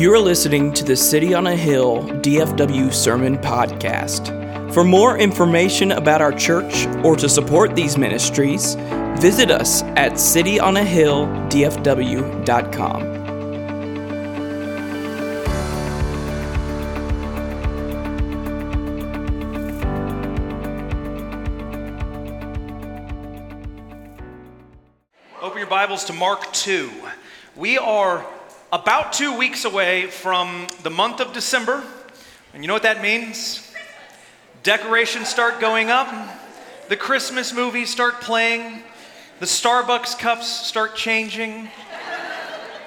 You 0.00 0.12
are 0.14 0.18
listening 0.18 0.72
to 0.72 0.82
the 0.82 0.96
City 0.96 1.34
on 1.34 1.46
a 1.46 1.54
Hill 1.54 2.04
DFW 2.22 2.90
Sermon 2.90 3.36
Podcast. 3.36 4.72
For 4.72 4.82
more 4.82 5.18
information 5.18 5.92
about 5.92 6.22
our 6.22 6.32
church 6.32 6.86
or 7.04 7.16
to 7.16 7.28
support 7.28 7.76
these 7.76 7.98
ministries, 7.98 8.76
visit 9.20 9.50
us 9.50 9.82
at 9.82 10.12
cityonahilldfw.com. 10.12 13.02
Open 25.42 25.58
your 25.58 25.66
Bibles 25.66 26.04
to 26.04 26.14
Mark 26.14 26.50
2. 26.54 26.90
We 27.54 27.76
are 27.76 28.24
about 28.72 29.12
two 29.12 29.36
weeks 29.36 29.64
away 29.64 30.06
from 30.06 30.68
the 30.82 30.90
month 30.90 31.20
of 31.20 31.32
December. 31.32 31.82
And 32.54 32.62
you 32.62 32.68
know 32.68 32.74
what 32.74 32.84
that 32.84 33.02
means? 33.02 33.72
Decorations 34.62 35.28
start 35.28 35.60
going 35.60 35.90
up, 35.90 36.08
the 36.88 36.96
Christmas 36.96 37.52
movies 37.52 37.90
start 37.90 38.20
playing, 38.20 38.82
the 39.40 39.46
Starbucks 39.46 40.18
cups 40.18 40.46
start 40.46 40.94
changing. 40.94 41.68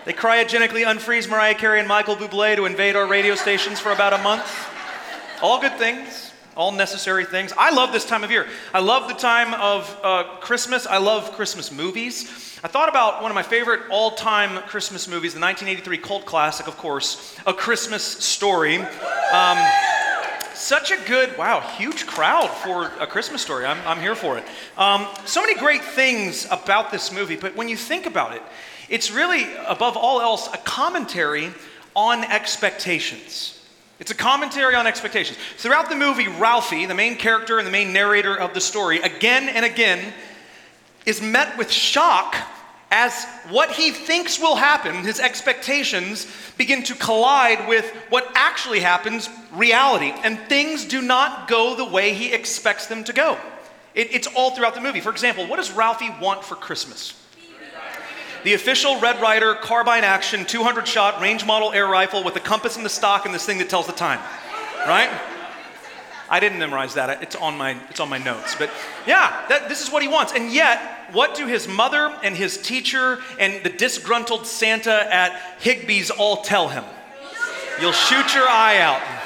They 0.05 0.13
cryogenically 0.13 0.85
unfreeze 0.85 1.29
Mariah 1.29 1.55
Carey 1.55 1.79
and 1.79 1.87
Michael 1.87 2.15
Bublé 2.15 2.55
to 2.57 2.65
invade 2.65 2.95
our 2.95 3.07
radio 3.07 3.35
stations 3.35 3.79
for 3.79 3.91
about 3.91 4.13
a 4.13 4.17
month. 4.19 4.45
All 5.41 5.59
good 5.59 5.77
things, 5.77 6.31
all 6.55 6.71
necessary 6.71 7.25
things. 7.25 7.53
I 7.57 7.71
love 7.71 7.91
this 7.91 8.05
time 8.05 8.23
of 8.23 8.29
year. 8.29 8.47
I 8.73 8.79
love 8.79 9.07
the 9.07 9.15
time 9.15 9.53
of 9.55 9.99
uh, 10.03 10.23
Christmas. 10.41 10.85
I 10.85 10.97
love 10.97 11.31
Christmas 11.31 11.71
movies. 11.71 12.52
I 12.65 12.69
thought 12.69 12.87
about 12.87 13.21
one 13.21 13.29
of 13.29 13.35
my 13.35 13.43
favorite 13.43 13.81
all 13.89 14.11
time 14.11 14.61
Christmas 14.67 15.09
movies, 15.09 15.33
the 15.33 15.41
1983 15.41 15.97
cult 15.97 16.25
classic, 16.25 16.65
of 16.65 16.77
course, 16.77 17.37
A 17.45 17.53
Christmas 17.53 18.01
Story. 18.01 18.77
Um, 18.77 19.57
such 20.53 20.91
a 20.91 20.97
good, 21.05 21.37
wow, 21.37 21.59
huge 21.59 22.07
crowd 22.07 22.49
for 22.49 22.85
a 23.01 23.05
Christmas 23.05 23.41
story. 23.41 23.65
I'm, 23.65 23.85
I'm 23.85 23.99
here 23.99 24.15
for 24.15 24.37
it. 24.37 24.45
Um, 24.77 25.05
so 25.25 25.41
many 25.41 25.55
great 25.55 25.83
things 25.83 26.47
about 26.49 26.89
this 26.89 27.11
movie, 27.11 27.35
but 27.35 27.53
when 27.57 27.67
you 27.67 27.75
think 27.75 28.05
about 28.05 28.33
it, 28.33 28.41
it's 28.87 29.11
really, 29.11 29.45
above 29.67 29.97
all 29.97 30.21
else, 30.21 30.47
a 30.53 30.57
commentary 30.59 31.51
on 31.97 32.23
expectations. 32.23 33.59
It's 33.99 34.11
a 34.11 34.15
commentary 34.15 34.75
on 34.75 34.87
expectations. 34.87 35.37
Throughout 35.57 35.89
the 35.89 35.97
movie, 35.97 36.29
Ralphie, 36.29 36.85
the 36.85 36.95
main 36.95 37.17
character 37.17 37.57
and 37.57 37.67
the 37.67 37.71
main 37.71 37.91
narrator 37.91 38.39
of 38.39 38.53
the 38.53 38.61
story, 38.61 39.01
again 39.01 39.49
and 39.49 39.65
again 39.65 40.13
is 41.05 41.21
met 41.21 41.57
with 41.57 41.69
shock 41.69 42.37
as 42.93 43.25
what 43.49 43.71
he 43.71 43.89
thinks 43.89 44.39
will 44.39 44.55
happen, 44.55 45.03
his 45.03 45.19
expectations, 45.19 46.27
begin 46.57 46.83
to 46.83 46.93
collide 46.93 47.67
with 47.67 47.89
what 48.09 48.31
actually 48.35 48.81
happens, 48.81 49.29
reality. 49.51 50.13
And 50.23 50.37
things 50.47 50.85
do 50.85 51.01
not 51.01 51.47
go 51.47 51.75
the 51.75 51.85
way 51.85 52.13
he 52.13 52.31
expects 52.31 52.85
them 52.85 53.03
to 53.05 53.11
go. 53.11 53.39
It, 53.95 54.13
it's 54.13 54.27
all 54.27 54.51
throughout 54.51 54.75
the 54.75 54.81
movie. 54.81 54.99
For 54.99 55.09
example, 55.09 55.47
what 55.47 55.55
does 55.55 55.71
Ralphie 55.71 56.11
want 56.21 56.45
for 56.45 56.53
Christmas? 56.53 57.19
The 58.43 58.53
official 58.53 58.99
Red 58.99 59.19
Ryder 59.19 59.55
carbine 59.55 60.03
action 60.03 60.45
200 60.45 60.87
shot 60.87 61.19
range 61.19 61.45
model 61.45 61.71
air 61.73 61.87
rifle 61.87 62.23
with 62.23 62.35
the 62.35 62.41
compass 62.41 62.77
in 62.77 62.83
the 62.83 62.89
stock 62.89 63.25
and 63.25 63.33
this 63.33 63.45
thing 63.45 63.57
that 63.57 63.69
tells 63.69 63.87
the 63.87 63.93
time. 63.93 64.19
Right? 64.87 65.09
I 66.33 66.39
didn't 66.39 66.57
memorize 66.57 66.95
that. 66.95 67.21
It's 67.21 67.35
on 67.35 67.59
my, 67.59 67.77
it's 67.91 67.99
on 67.99 68.09
my 68.09 68.17
notes. 68.17 68.55
But 68.55 68.71
yeah, 69.05 69.45
that, 69.49 69.69
this 69.69 69.83
is 69.83 69.91
what 69.91 70.01
he 70.01 70.07
wants. 70.07 70.33
And 70.33 70.51
yet, 70.51 70.81
what 71.11 71.35
do 71.35 71.45
his 71.45 71.67
mother 71.67 72.11
and 72.23 72.35
his 72.35 72.57
teacher 72.57 73.19
and 73.37 73.63
the 73.63 73.69
disgruntled 73.69 74.47
Santa 74.47 75.13
at 75.13 75.59
Higbee's 75.59 76.09
all 76.09 76.37
tell 76.37 76.69
him? 76.69 76.85
You'll 77.79 77.91
shoot 77.91 78.33
your 78.33 78.47
eye 78.49 78.79
out. 78.79 79.22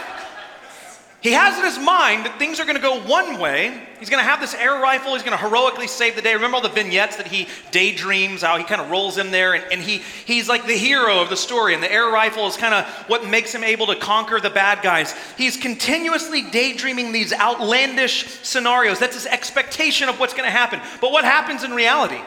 He 1.27 1.33
has 1.33 1.57
in 1.57 1.65
his 1.65 1.77
mind 1.77 2.25
that 2.25 2.39
things 2.39 2.57
are 2.57 2.63
going 2.63 2.77
to 2.77 2.81
go 2.81 3.01
one 3.01 3.37
way. 3.37 3.77
He's 3.99 4.09
going 4.09 4.23
to 4.23 4.29
have 4.29 4.39
this 4.39 4.53
air 4.53 4.79
rifle. 4.79 5.11
He's 5.11 5.23
going 5.23 5.37
to 5.37 5.43
heroically 5.43 5.87
save 5.87 6.15
the 6.15 6.21
day. 6.21 6.33
Remember 6.33 6.55
all 6.55 6.61
the 6.61 6.69
vignettes 6.69 7.17
that 7.17 7.27
he 7.27 7.49
daydreams, 7.71 8.43
how 8.43 8.57
he 8.57 8.63
kind 8.63 8.79
of 8.79 8.89
rolls 8.89 9.17
in 9.17 9.29
there, 9.29 9.53
and, 9.53 9.65
and 9.73 9.81
he, 9.81 9.97
he's 10.25 10.47
like 10.47 10.65
the 10.65 10.77
hero 10.77 11.21
of 11.21 11.29
the 11.29 11.35
story, 11.35 11.73
and 11.73 11.83
the 11.83 11.91
air 11.91 12.07
rifle 12.07 12.47
is 12.47 12.55
kind 12.55 12.73
of 12.73 12.85
what 13.09 13.27
makes 13.27 13.53
him 13.53 13.65
able 13.65 13.87
to 13.87 13.97
conquer 13.97 14.39
the 14.39 14.49
bad 14.49 14.81
guys. 14.81 15.13
He's 15.37 15.57
continuously 15.57 16.43
daydreaming 16.43 17.11
these 17.11 17.33
outlandish 17.33 18.25
scenarios. 18.43 18.97
That's 18.97 19.15
his 19.15 19.25
expectation 19.25 20.07
of 20.07 20.21
what's 20.21 20.33
going 20.33 20.45
to 20.45 20.49
happen. 20.49 20.79
But 21.01 21.11
what 21.11 21.25
happens 21.25 21.65
in 21.65 21.71
reality? 21.71 22.21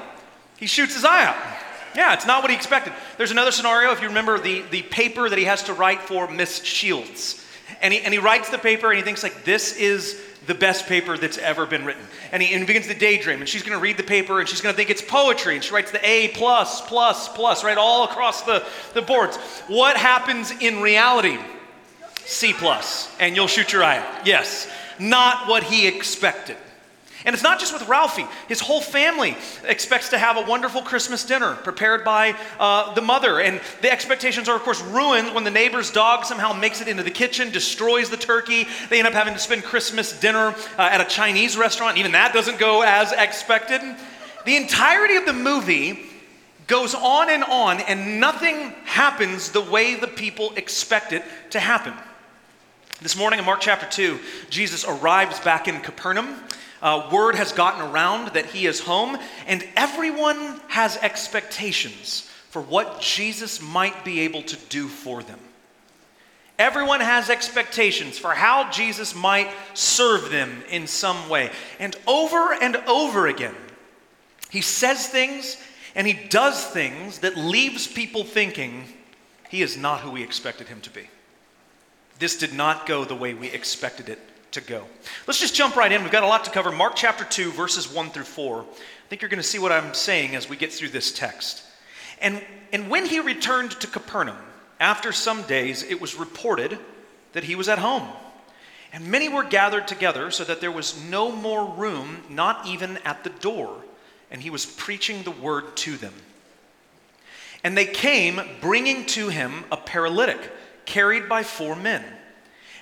He 0.58 0.66
shoots 0.66 0.92
his 0.92 1.06
eye 1.06 1.24
out. 1.24 1.36
Yeah, 1.96 2.12
it's 2.12 2.26
not 2.26 2.42
what 2.42 2.50
he 2.50 2.56
expected. 2.58 2.92
There's 3.16 3.30
another 3.30 3.50
scenario, 3.50 3.92
if 3.92 4.02
you 4.02 4.08
remember 4.08 4.38
the, 4.38 4.60
the 4.70 4.82
paper 4.82 5.30
that 5.30 5.38
he 5.38 5.46
has 5.46 5.62
to 5.62 5.72
write 5.72 6.02
for 6.02 6.30
Miss 6.30 6.62
Shields 6.62 7.46
and 7.82 7.94
he, 7.94 8.00
and 8.00 8.12
he 8.12 8.20
writes 8.20 8.50
the 8.50 8.58
paper 8.58 8.90
and 8.90 8.98
he 8.98 9.02
thinks 9.02 9.22
like 9.22 9.44
this 9.44 9.76
is 9.76 10.20
the 10.46 10.54
best 10.54 10.86
paper 10.86 11.16
that's 11.16 11.38
ever 11.38 11.66
been 11.66 11.84
written. 11.84 12.02
And 12.32 12.42
he, 12.42 12.52
and 12.52 12.60
he 12.60 12.66
begins 12.66 12.86
to 12.86 12.94
daydream 12.94 13.40
and 13.40 13.48
she's 13.48 13.62
going 13.62 13.76
to 13.76 13.82
read 13.82 13.96
the 13.96 14.02
paper 14.02 14.40
and 14.40 14.48
she's 14.48 14.60
going 14.60 14.72
to 14.72 14.76
think 14.76 14.90
it's 14.90 15.02
poetry 15.02 15.54
and 15.54 15.64
she 15.64 15.72
writes 15.72 15.90
the 15.90 16.06
a 16.08 16.28
plus 16.28 16.80
plus 16.82 17.28
plus 17.28 17.64
right 17.64 17.78
all 17.78 18.04
across 18.04 18.42
the, 18.42 18.64
the 18.94 19.02
boards. 19.02 19.36
What 19.68 19.96
happens 19.96 20.50
in 20.60 20.80
reality? 20.80 21.38
C 22.24 22.52
plus. 22.52 23.14
And 23.18 23.36
you'll 23.36 23.46
shoot 23.46 23.72
your 23.72 23.84
eye. 23.84 23.98
Out 23.98 24.26
yes. 24.26 24.70
Not 24.98 25.48
what 25.48 25.62
he 25.62 25.86
expected 25.86 26.56
and 27.24 27.34
it's 27.34 27.42
not 27.42 27.60
just 27.60 27.72
with 27.72 27.86
Ralphie. 27.86 28.26
His 28.48 28.60
whole 28.60 28.80
family 28.80 29.36
expects 29.64 30.08
to 30.10 30.18
have 30.18 30.38
a 30.38 30.42
wonderful 30.42 30.80
Christmas 30.80 31.24
dinner 31.24 31.54
prepared 31.54 32.02
by 32.02 32.34
uh, 32.58 32.94
the 32.94 33.02
mother. 33.02 33.40
And 33.40 33.60
the 33.82 33.92
expectations 33.92 34.48
are, 34.48 34.56
of 34.56 34.62
course, 34.62 34.82
ruined 34.82 35.34
when 35.34 35.44
the 35.44 35.50
neighbor's 35.50 35.90
dog 35.90 36.24
somehow 36.24 36.54
makes 36.54 36.80
it 36.80 36.88
into 36.88 37.02
the 37.02 37.10
kitchen, 37.10 37.50
destroys 37.50 38.08
the 38.08 38.16
turkey. 38.16 38.66
They 38.88 38.98
end 38.98 39.08
up 39.08 39.12
having 39.12 39.34
to 39.34 39.40
spend 39.40 39.64
Christmas 39.64 40.18
dinner 40.18 40.54
uh, 40.78 40.82
at 40.82 41.00
a 41.00 41.04
Chinese 41.04 41.58
restaurant. 41.58 41.98
Even 41.98 42.12
that 42.12 42.32
doesn't 42.32 42.58
go 42.58 42.82
as 42.82 43.12
expected. 43.12 43.82
The 44.46 44.56
entirety 44.56 45.16
of 45.16 45.26
the 45.26 45.34
movie 45.34 46.06
goes 46.66 46.94
on 46.94 47.28
and 47.28 47.44
on, 47.44 47.80
and 47.80 48.20
nothing 48.20 48.70
happens 48.84 49.50
the 49.50 49.60
way 49.60 49.96
the 49.96 50.06
people 50.06 50.52
expect 50.54 51.12
it 51.12 51.24
to 51.50 51.60
happen. 51.60 51.92
This 53.02 53.16
morning 53.16 53.38
in 53.38 53.44
Mark 53.44 53.60
chapter 53.60 53.86
2, 53.86 54.18
Jesus 54.50 54.84
arrives 54.86 55.40
back 55.40 55.68
in 55.68 55.80
Capernaum. 55.80 56.36
Uh, 56.82 57.08
word 57.12 57.34
has 57.34 57.52
gotten 57.52 57.82
around 57.82 58.28
that 58.28 58.46
he 58.46 58.66
is 58.66 58.80
home, 58.80 59.18
and 59.46 59.66
everyone 59.76 60.60
has 60.68 60.96
expectations 60.98 62.28
for 62.48 62.62
what 62.62 63.00
Jesus 63.00 63.60
might 63.60 64.04
be 64.04 64.20
able 64.20 64.42
to 64.42 64.56
do 64.68 64.88
for 64.88 65.22
them. 65.22 65.38
Everyone 66.58 67.00
has 67.00 67.30
expectations 67.30 68.18
for 68.18 68.30
how 68.32 68.70
Jesus 68.70 69.14
might 69.14 69.50
serve 69.72 70.30
them 70.30 70.62
in 70.68 70.86
some 70.86 71.28
way. 71.28 71.50
And 71.78 71.96
over 72.06 72.52
and 72.52 72.76
over 72.86 73.28
again, 73.28 73.54
he 74.50 74.60
says 74.60 75.06
things 75.06 75.56
and 75.94 76.06
he 76.06 76.12
does 76.28 76.64
things 76.66 77.20
that 77.20 77.36
leaves 77.36 77.86
people 77.86 78.24
thinking 78.24 78.84
he 79.48 79.62
is 79.62 79.76
not 79.76 80.00
who 80.00 80.10
we 80.10 80.22
expected 80.22 80.68
him 80.68 80.80
to 80.82 80.90
be. 80.90 81.08
This 82.18 82.36
did 82.36 82.52
not 82.52 82.86
go 82.86 83.04
the 83.04 83.14
way 83.14 83.32
we 83.32 83.48
expected 83.48 84.08
it 84.10 84.20
to 84.52 84.60
go. 84.60 84.84
Let's 85.26 85.40
just 85.40 85.54
jump 85.54 85.76
right 85.76 85.90
in. 85.90 86.02
We've 86.02 86.12
got 86.12 86.22
a 86.22 86.26
lot 86.26 86.44
to 86.44 86.50
cover. 86.50 86.72
Mark 86.72 86.94
chapter 86.96 87.24
2, 87.24 87.52
verses 87.52 87.92
1 87.92 88.10
through 88.10 88.24
4. 88.24 88.62
I 88.62 88.64
think 89.08 89.22
you're 89.22 89.28
going 89.28 89.42
to 89.42 89.46
see 89.46 89.58
what 89.58 89.72
I'm 89.72 89.94
saying 89.94 90.34
as 90.34 90.48
we 90.48 90.56
get 90.56 90.72
through 90.72 90.88
this 90.88 91.12
text. 91.12 91.62
And, 92.20 92.42
and 92.72 92.90
when 92.90 93.06
he 93.06 93.20
returned 93.20 93.72
to 93.72 93.86
Capernaum, 93.86 94.36
after 94.78 95.12
some 95.12 95.42
days, 95.42 95.82
it 95.82 96.00
was 96.00 96.14
reported 96.14 96.78
that 97.32 97.44
he 97.44 97.54
was 97.54 97.68
at 97.68 97.78
home. 97.78 98.08
And 98.92 99.06
many 99.06 99.28
were 99.28 99.44
gathered 99.44 99.86
together 99.86 100.30
so 100.30 100.44
that 100.44 100.60
there 100.60 100.72
was 100.72 101.00
no 101.04 101.30
more 101.30 101.64
room, 101.64 102.24
not 102.28 102.66
even 102.66 102.98
at 103.04 103.22
the 103.22 103.30
door. 103.30 103.84
And 104.30 104.42
he 104.42 104.50
was 104.50 104.66
preaching 104.66 105.22
the 105.22 105.30
word 105.30 105.76
to 105.78 105.96
them. 105.96 106.14
And 107.62 107.76
they 107.76 107.86
came, 107.86 108.40
bringing 108.60 109.06
to 109.06 109.28
him 109.28 109.64
a 109.70 109.76
paralytic, 109.76 110.38
carried 110.86 111.28
by 111.28 111.42
four 111.42 111.76
men. 111.76 112.04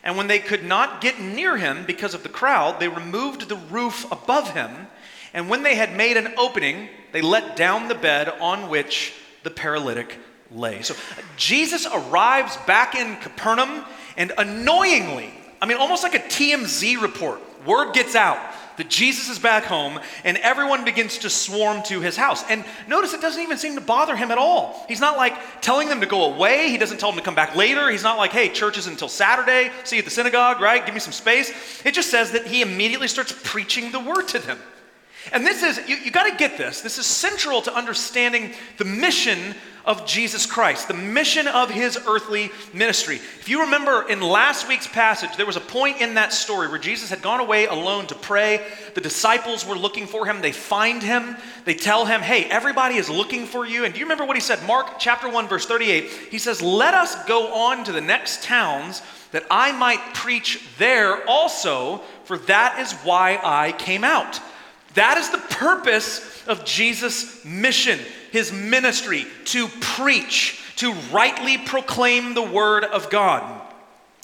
And 0.02 0.16
when 0.16 0.26
they 0.28 0.38
could 0.38 0.64
not 0.64 1.00
get 1.00 1.20
near 1.20 1.56
him 1.56 1.84
because 1.86 2.14
of 2.14 2.22
the 2.22 2.28
crowd, 2.28 2.80
they 2.80 2.88
removed 2.88 3.48
the 3.48 3.56
roof 3.56 4.10
above 4.10 4.52
him. 4.52 4.88
And 5.34 5.48
when 5.48 5.62
they 5.62 5.74
had 5.74 5.96
made 5.96 6.16
an 6.16 6.32
opening, 6.36 6.88
they 7.12 7.20
let 7.20 7.56
down 7.56 7.88
the 7.88 7.94
bed 7.94 8.28
on 8.40 8.68
which 8.68 9.12
the 9.42 9.50
paralytic 9.50 10.18
lay. 10.50 10.82
So 10.82 10.94
uh, 10.94 11.22
Jesus 11.36 11.86
arrives 11.86 12.56
back 12.58 12.94
in 12.94 13.16
Capernaum, 13.16 13.84
and 14.16 14.32
annoyingly, 14.38 15.32
I 15.60 15.66
mean, 15.66 15.76
almost 15.76 16.02
like 16.02 16.14
a 16.14 16.20
TMZ 16.20 17.00
report, 17.00 17.40
word 17.66 17.92
gets 17.92 18.14
out 18.14 18.38
that 18.78 18.88
Jesus 18.88 19.28
is 19.28 19.38
back 19.38 19.64
home, 19.64 20.00
and 20.24 20.38
everyone 20.38 20.84
begins 20.84 21.18
to 21.18 21.30
swarm 21.30 21.82
to 21.84 22.00
his 22.00 22.16
house. 22.16 22.42
And 22.48 22.64
notice 22.88 23.12
it 23.12 23.20
doesn't 23.20 23.42
even 23.42 23.58
seem 23.58 23.74
to 23.74 23.80
bother 23.80 24.16
him 24.16 24.30
at 24.30 24.38
all. 24.38 24.84
He's 24.88 25.00
not 25.00 25.16
like 25.16 25.36
telling 25.60 25.88
them 25.88 26.00
to 26.00 26.06
go 26.06 26.32
away. 26.32 26.70
He 26.70 26.78
doesn't 26.78 26.98
tell 26.98 27.10
them 27.10 27.18
to 27.18 27.24
come 27.24 27.34
back 27.34 27.54
later. 27.54 27.90
He's 27.90 28.02
not 28.02 28.18
like, 28.18 28.30
hey, 28.30 28.48
church 28.48 28.78
is 28.78 28.86
until 28.86 29.08
Saturday. 29.08 29.70
See 29.84 29.96
you 29.96 30.00
at 30.00 30.04
the 30.04 30.10
synagogue, 30.10 30.60
right? 30.60 30.84
Give 30.84 30.94
me 30.94 31.00
some 31.00 31.12
space. 31.12 31.52
It 31.84 31.92
just 31.92 32.10
says 32.10 32.32
that 32.32 32.46
he 32.46 32.62
immediately 32.62 33.08
starts 33.08 33.34
preaching 33.44 33.92
the 33.92 34.00
word 34.00 34.28
to 34.28 34.38
them. 34.38 34.58
And 35.32 35.46
this 35.46 35.62
is, 35.62 35.88
you, 35.88 35.96
you 35.96 36.10
got 36.10 36.30
to 36.30 36.36
get 36.36 36.56
this. 36.56 36.80
This 36.80 36.98
is 36.98 37.06
central 37.06 37.62
to 37.62 37.74
understanding 37.74 38.52
the 38.76 38.84
mission 38.84 39.54
of 39.88 40.04
Jesus 40.04 40.44
Christ, 40.44 40.86
the 40.86 40.92
mission 40.92 41.48
of 41.48 41.70
his 41.70 41.98
earthly 42.06 42.50
ministry. 42.74 43.16
If 43.16 43.48
you 43.48 43.62
remember 43.62 44.06
in 44.06 44.20
last 44.20 44.68
week's 44.68 44.86
passage, 44.86 45.34
there 45.36 45.46
was 45.46 45.56
a 45.56 45.60
point 45.60 46.02
in 46.02 46.14
that 46.14 46.34
story 46.34 46.68
where 46.68 46.78
Jesus 46.78 47.08
had 47.08 47.22
gone 47.22 47.40
away 47.40 47.66
alone 47.66 48.06
to 48.08 48.14
pray. 48.14 48.66
The 48.94 49.00
disciples 49.00 49.66
were 49.66 49.76
looking 49.76 50.06
for 50.06 50.26
him. 50.26 50.42
They 50.42 50.52
find 50.52 51.02
him. 51.02 51.38
They 51.64 51.72
tell 51.72 52.04
him, 52.04 52.20
Hey, 52.20 52.44
everybody 52.44 52.96
is 52.96 53.08
looking 53.08 53.46
for 53.46 53.64
you. 53.66 53.86
And 53.86 53.94
do 53.94 53.98
you 53.98 54.04
remember 54.04 54.26
what 54.26 54.36
he 54.36 54.42
said? 54.42 54.62
Mark 54.66 54.98
chapter 54.98 55.26
1, 55.26 55.48
verse 55.48 55.64
38. 55.64 56.10
He 56.30 56.38
says, 56.38 56.60
Let 56.60 56.92
us 56.92 57.24
go 57.24 57.54
on 57.54 57.82
to 57.84 57.92
the 57.92 58.02
next 58.02 58.42
towns 58.42 59.00
that 59.32 59.46
I 59.50 59.72
might 59.72 60.14
preach 60.14 60.62
there 60.76 61.26
also, 61.26 62.02
for 62.24 62.36
that 62.38 62.78
is 62.78 62.92
why 63.04 63.40
I 63.42 63.72
came 63.72 64.04
out. 64.04 64.38
That 64.94 65.18
is 65.18 65.30
the 65.30 65.38
purpose 65.38 66.46
of 66.46 66.64
Jesus' 66.64 67.44
mission, 67.44 67.98
his 68.32 68.52
ministry, 68.52 69.26
to 69.46 69.68
preach, 69.80 70.60
to 70.76 70.92
rightly 71.12 71.58
proclaim 71.58 72.34
the 72.34 72.42
word 72.42 72.84
of 72.84 73.10
God. 73.10 73.67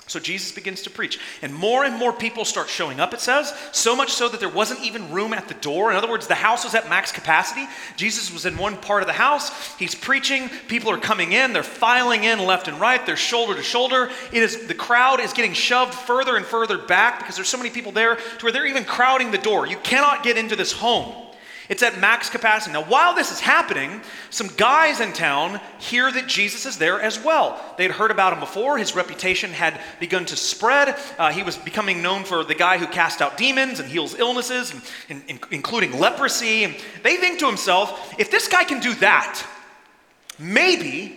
So 0.06 0.20
Jesus 0.20 0.52
begins 0.52 0.82
to 0.82 0.90
preach, 0.90 1.18
and 1.40 1.54
more 1.54 1.84
and 1.84 1.96
more 1.96 2.12
people 2.12 2.44
start 2.44 2.68
showing 2.68 3.00
up, 3.00 3.14
it 3.14 3.20
says, 3.20 3.54
so 3.72 3.96
much 3.96 4.12
so 4.12 4.28
that 4.28 4.38
there 4.38 4.50
wasn't 4.50 4.82
even 4.82 5.10
room 5.10 5.32
at 5.32 5.48
the 5.48 5.54
door. 5.54 5.90
In 5.90 5.96
other 5.96 6.10
words, 6.10 6.26
the 6.26 6.34
house 6.34 6.62
was 6.62 6.74
at 6.74 6.90
max 6.90 7.10
capacity. 7.10 7.66
Jesus 7.96 8.30
was 8.30 8.44
in 8.44 8.58
one 8.58 8.76
part 8.76 9.02
of 9.02 9.06
the 9.06 9.14
house. 9.14 9.74
He's 9.78 9.94
preaching. 9.94 10.50
People 10.68 10.90
are 10.90 10.98
coming 10.98 11.32
in. 11.32 11.54
They're 11.54 11.62
filing 11.62 12.24
in 12.24 12.38
left 12.38 12.68
and 12.68 12.78
right. 12.78 13.04
They're 13.06 13.16
shoulder 13.16 13.54
to 13.54 13.62
shoulder. 13.62 14.10
It 14.30 14.42
is, 14.42 14.66
the 14.66 14.74
crowd 14.74 15.20
is 15.20 15.32
getting 15.32 15.54
shoved 15.54 15.94
further 15.94 16.36
and 16.36 16.44
further 16.44 16.76
back 16.76 17.20
because 17.20 17.36
there's 17.36 17.48
so 17.48 17.58
many 17.58 17.70
people 17.70 17.92
there 17.92 18.16
to 18.16 18.44
where 18.44 18.52
they're 18.52 18.66
even 18.66 18.84
crowding 18.84 19.30
the 19.30 19.38
door. 19.38 19.66
You 19.66 19.78
cannot 19.78 20.22
get 20.22 20.36
into 20.36 20.54
this 20.54 20.72
home. 20.72 21.14
It's 21.69 21.82
at 21.82 21.99
max 21.99 22.28
capacity. 22.28 22.72
Now, 22.72 22.84
while 22.84 23.14
this 23.14 23.32
is 23.32 23.40
happening, 23.40 24.02
some 24.31 24.49
guys 24.56 25.00
in 25.00 25.12
town 25.12 25.61
hear 25.78 26.12
that 26.12 26.26
Jesus 26.26 26.66
is 26.66 26.76
there 26.76 27.00
as 27.00 27.22
well. 27.22 27.58
They 27.78 27.84
had 27.84 27.93
heard 27.93 28.11
about 28.11 28.34
him 28.34 28.40
before. 28.40 28.76
His 28.76 28.94
reputation 28.94 29.50
had 29.50 29.81
begun 29.99 30.26
to 30.26 30.37
spread. 30.37 30.96
Uh, 31.19 31.32
he 31.32 31.43
was 31.43 31.56
becoming 31.56 32.02
known 32.02 32.25
for 32.25 32.44
the 32.44 32.55
guy 32.55 32.76
who 32.76 32.87
cast 32.87 33.22
out 33.22 33.38
demons 33.38 33.81
and 33.81 33.88
heals 33.88 34.14
illnesses, 34.19 34.75
and, 35.08 35.22
and, 35.28 35.40
including 35.50 35.99
leprosy. 35.99 36.64
And 36.64 36.76
they 37.02 37.16
think 37.16 37.38
to 37.38 37.46
himself, 37.46 38.14
if 38.19 38.31
this 38.31 38.46
guy 38.46 38.64
can 38.64 38.81
do 38.81 38.93
that, 38.96 39.43
maybe 40.38 41.16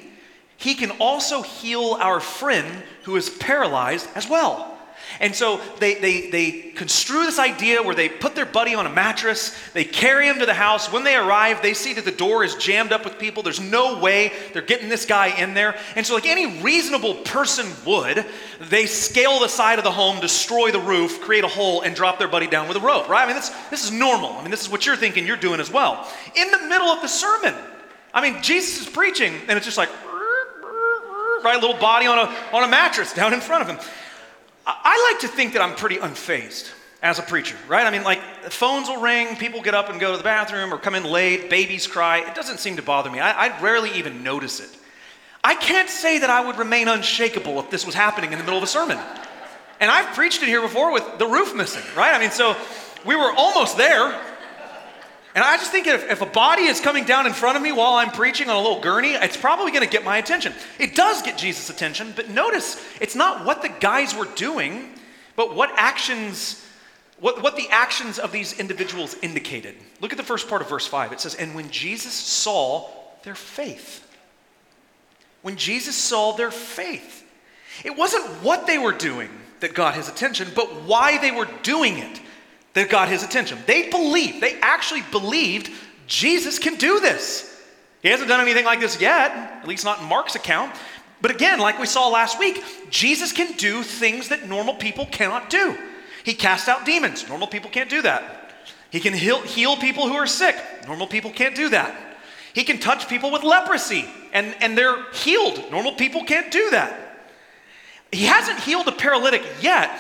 he 0.56 0.76
can 0.76 0.92
also 0.92 1.42
heal 1.42 1.98
our 2.00 2.20
friend 2.20 2.84
who 3.04 3.16
is 3.16 3.30
paralyzed 3.30 4.08
as 4.16 4.30
well. 4.30 4.77
And 5.20 5.36
so 5.36 5.60
they, 5.80 5.96
they, 5.96 6.30
they 6.30 6.52
construe 6.52 7.26
this 7.26 7.40
idea 7.40 7.82
where 7.82 7.96
they 7.96 8.08
put 8.08 8.36
their 8.36 8.46
buddy 8.46 8.76
on 8.76 8.86
a 8.86 8.90
mattress, 8.90 9.58
they 9.74 9.84
carry 9.84 10.28
him 10.28 10.40
to 10.40 10.46
the 10.46 10.54
house. 10.54 10.92
When 10.92 11.04
they 11.04 11.16
arrive, 11.16 11.62
they 11.62 11.74
see 11.74 11.94
that 11.94 12.06
the 12.06 12.12
door 12.12 12.44
is 12.44 12.56
jammed 12.56 12.92
up 12.92 13.04
with 13.04 13.18
people. 13.18 13.44
There's 13.44 13.60
no 13.60 14.00
way 14.00 14.32
they're 14.54 14.62
getting 14.62 14.90
this 14.90 15.06
guy 15.06 15.28
in 15.40 15.54
there. 15.54 15.76
And 15.96 16.06
so, 16.06 16.14
like 16.14 16.26
any 16.26 16.62
reasonable 16.62 17.16
person 17.16 17.68
would, 17.86 18.26
they 18.62 18.86
scale 18.86 19.40
the 19.40 19.48
side 19.48 19.80
of 19.80 19.84
the 19.84 19.92
home, 19.92 20.20
destroy 20.20 20.72
the 20.72 20.80
roof, 20.80 21.22
create 21.22 21.44
a 21.44 21.48
hole, 21.48 21.82
and 21.82 21.96
drop 21.96 22.20
their 22.20 22.28
buddy 22.28 22.48
down 22.48 22.68
with 22.68 22.78
a 22.78 22.82
rope, 22.82 23.10
right? 23.10 23.24
I 23.24 23.28
mean, 23.28 23.36
this, 23.36 23.50
this 23.70 23.84
is 23.84 23.92
normal. 23.92 24.32
I 24.34 24.42
mean, 24.42 24.52
this 24.52 24.62
is 24.62 24.70
what 24.70 24.86
you're 24.86 24.96
thinking 24.96 25.26
you're 25.26 25.38
doing 25.38 25.60
as 25.60 25.72
well. 25.72 26.08
In 26.36 26.52
the 26.52 26.60
middle 26.60 26.88
of 26.88 27.02
the 27.02 27.08
sermon, 27.08 27.56
I 28.14 28.22
mean, 28.22 28.42
Jesus 28.42 28.82
is 28.82 28.90
preaching, 28.92 29.34
and 29.48 29.58
it's 29.58 29.66
just 29.66 29.78
like, 29.78 29.90
right, 31.44 31.60
little 31.60 31.78
body 31.78 32.08
on 32.08 32.20
a, 32.20 32.56
on 32.56 32.64
a 32.64 32.68
mattress 32.68 33.14
down 33.14 33.34
in 33.34 33.42
front 33.42 33.64
of 33.64 33.70
him. 33.70 33.80
I 34.68 35.12
like 35.12 35.22
to 35.22 35.28
think 35.30 35.54
that 35.54 35.62
I'm 35.62 35.76
pretty 35.76 35.96
unfazed 35.96 36.72
as 37.02 37.20
a 37.20 37.22
preacher, 37.22 37.56
right? 37.70 37.86
I 37.86 37.92
mean, 37.92 38.04
like, 38.04 38.20
phones 38.50 38.90
will 38.90 39.00
ring, 39.00 39.38
people 39.38 39.62
get 39.62 39.74
up 39.74 39.90
and 39.90 40.00
go 40.00 40.12
to 40.12 40.18
the 40.18 40.24
bathroom 40.24 40.74
or 40.74 40.78
come 40.78 40.94
in 40.94 41.06
late, 41.06 41.50
babies 41.50 41.88
cry. 41.88 42.20
It 42.20 42.36
doesn't 42.36 42.60
seem 42.60 42.76
to 42.76 42.82
bother 42.82 43.10
me. 43.10 43.20
I, 43.20 43.48
I 43.48 43.62
rarely 43.62 43.92
even 43.92 44.24
notice 44.24 44.60
it. 44.60 44.70
I 45.44 45.56
can't 45.56 45.90
say 45.90 46.20
that 46.20 46.30
I 46.30 46.46
would 46.46 46.58
remain 46.58 46.90
unshakable 46.90 47.60
if 47.60 47.70
this 47.70 47.86
was 47.86 47.96
happening 47.96 48.34
in 48.34 48.38
the 48.38 48.44
middle 48.44 48.58
of 48.58 48.64
a 48.64 48.68
sermon. 48.68 48.98
And 49.80 49.90
I've 49.90 50.14
preached 50.16 50.42
in 50.42 50.50
here 50.50 50.62
before 50.62 50.92
with 50.92 51.20
the 51.20 51.28
roof 51.28 51.56
missing, 51.56 51.84
right? 51.96 52.14
I 52.14 52.20
mean, 52.20 52.32
so 52.32 52.58
we 53.06 53.16
were 53.16 53.32
almost 53.32 53.78
there. 53.78 54.20
And 55.38 55.46
I 55.46 55.56
just 55.58 55.72
think 55.72 55.86
if, 55.86 56.10
if 56.10 56.22
a 56.22 56.26
body 56.26 56.64
is 56.64 56.82
coming 56.82 57.04
down 57.04 57.28
in 57.28 57.32
front 57.32 57.58
of 57.58 57.62
me 57.62 57.72
while 57.72 57.94
I'm 57.94 58.10
preaching 58.10 58.50
on 58.50 58.56
a 58.56 58.60
little 58.60 58.82
gurney, 58.82 59.12
it's 59.12 59.38
probably 59.38 59.72
going 59.72 59.84
to 59.84 59.90
get 59.90 60.04
my 60.04 60.18
attention. 60.18 60.52
It 60.80 60.96
does 60.96 61.22
get 61.22 61.38
Jesus' 61.38 61.70
attention, 61.70 62.12
but 62.16 62.28
notice 62.28 62.84
it's 63.00 63.14
not 63.14 63.46
what 63.46 63.62
the 63.62 63.70
guys 63.70 64.16
were 64.16 64.26
doing, 64.34 64.90
but 65.36 65.54
what 65.54 65.70
actions, 65.76 66.66
what, 67.20 67.44
what 67.44 67.56
the 67.56 67.68
actions 67.70 68.18
of 68.18 68.32
these 68.32 68.60
individuals 68.60 69.16
indicated. 69.22 69.76
Look 70.02 70.12
at 70.12 70.18
the 70.18 70.24
first 70.24 70.50
part 70.50 70.64
of 70.64 70.70
verse 70.70 70.88
5. 70.88 71.12
It 71.12 71.22
says, 71.22 71.36
And 71.36 71.54
when 71.54 71.70
Jesus 71.70 72.14
saw 72.14 72.90
their 73.22 73.36
faith, 73.36 74.08
when 75.44 75.56
Jesus 75.56 75.96
saw 75.96 76.32
their 76.32 76.50
faith, 76.50 77.24
it 77.86 77.96
wasn't 77.96 78.26
what 78.42 78.66
they 78.66 78.80
were 78.80 78.92
doing 78.92 79.30
that 79.60 79.76
got 79.76 79.94
his 79.94 80.10
attention, 80.10 80.48
but 80.56 80.82
why 80.82 81.20
they 81.20 81.30
were 81.30 81.48
doing 81.62 82.00
it 82.00 82.22
that 82.78 82.90
got 82.90 83.10
his 83.10 83.24
attention. 83.24 83.58
They 83.66 83.90
believed, 83.90 84.42
they 84.42 84.60
actually 84.62 85.02
believed 85.12 85.72
Jesus 86.06 86.60
can 86.60 86.76
do 86.76 87.00
this. 87.00 87.44
He 88.04 88.10
hasn't 88.10 88.30
done 88.30 88.40
anything 88.40 88.66
like 88.66 88.80
this 88.80 89.02
yet, 89.02 89.32
at 89.32 89.68
least 89.68 89.84
not 89.84 90.00
in 90.00 90.06
Mark's 90.06 90.36
account. 90.36 90.76
But 91.20 91.32
again, 91.32 91.60
like 91.60 91.80
we 91.80 91.88
saw 91.88 92.08
last 92.10 92.38
week, 92.38 92.64
Jesus 92.92 93.32
can 93.32 93.54
do 93.58 93.82
things 93.82 94.30
that 94.30 94.48
normal 94.48 94.76
people 94.76 95.08
cannot 95.08 95.50
do. 95.50 95.76
He 96.24 96.34
cast 96.34 96.70
out 96.70 96.86
demons. 96.86 97.28
Normal 97.28 97.48
people 97.48 97.72
can't 97.72 97.90
do 97.90 98.04
that. 98.04 98.54
He 98.92 99.00
can 99.00 99.14
heal, 99.14 99.42
heal 99.42 99.76
people 99.78 100.08
who 100.08 100.14
are 100.14 100.28
sick. 100.28 100.56
Normal 100.86 101.08
people 101.08 101.32
can't 101.32 101.56
do 101.56 101.70
that. 101.70 101.96
He 102.54 102.64
can 102.64 102.78
touch 102.78 103.10
people 103.10 103.32
with 103.32 103.44
leprosy 103.44 104.06
and, 104.34 104.56
and 104.62 104.78
they're 104.78 105.12
healed. 105.14 105.72
Normal 105.72 105.94
people 105.94 106.24
can't 106.24 106.52
do 106.52 106.70
that. 106.72 107.26
He 108.12 108.26
hasn't 108.26 108.60
healed 108.60 108.88
a 108.88 108.92
paralytic 108.92 109.44
yet, 109.62 110.00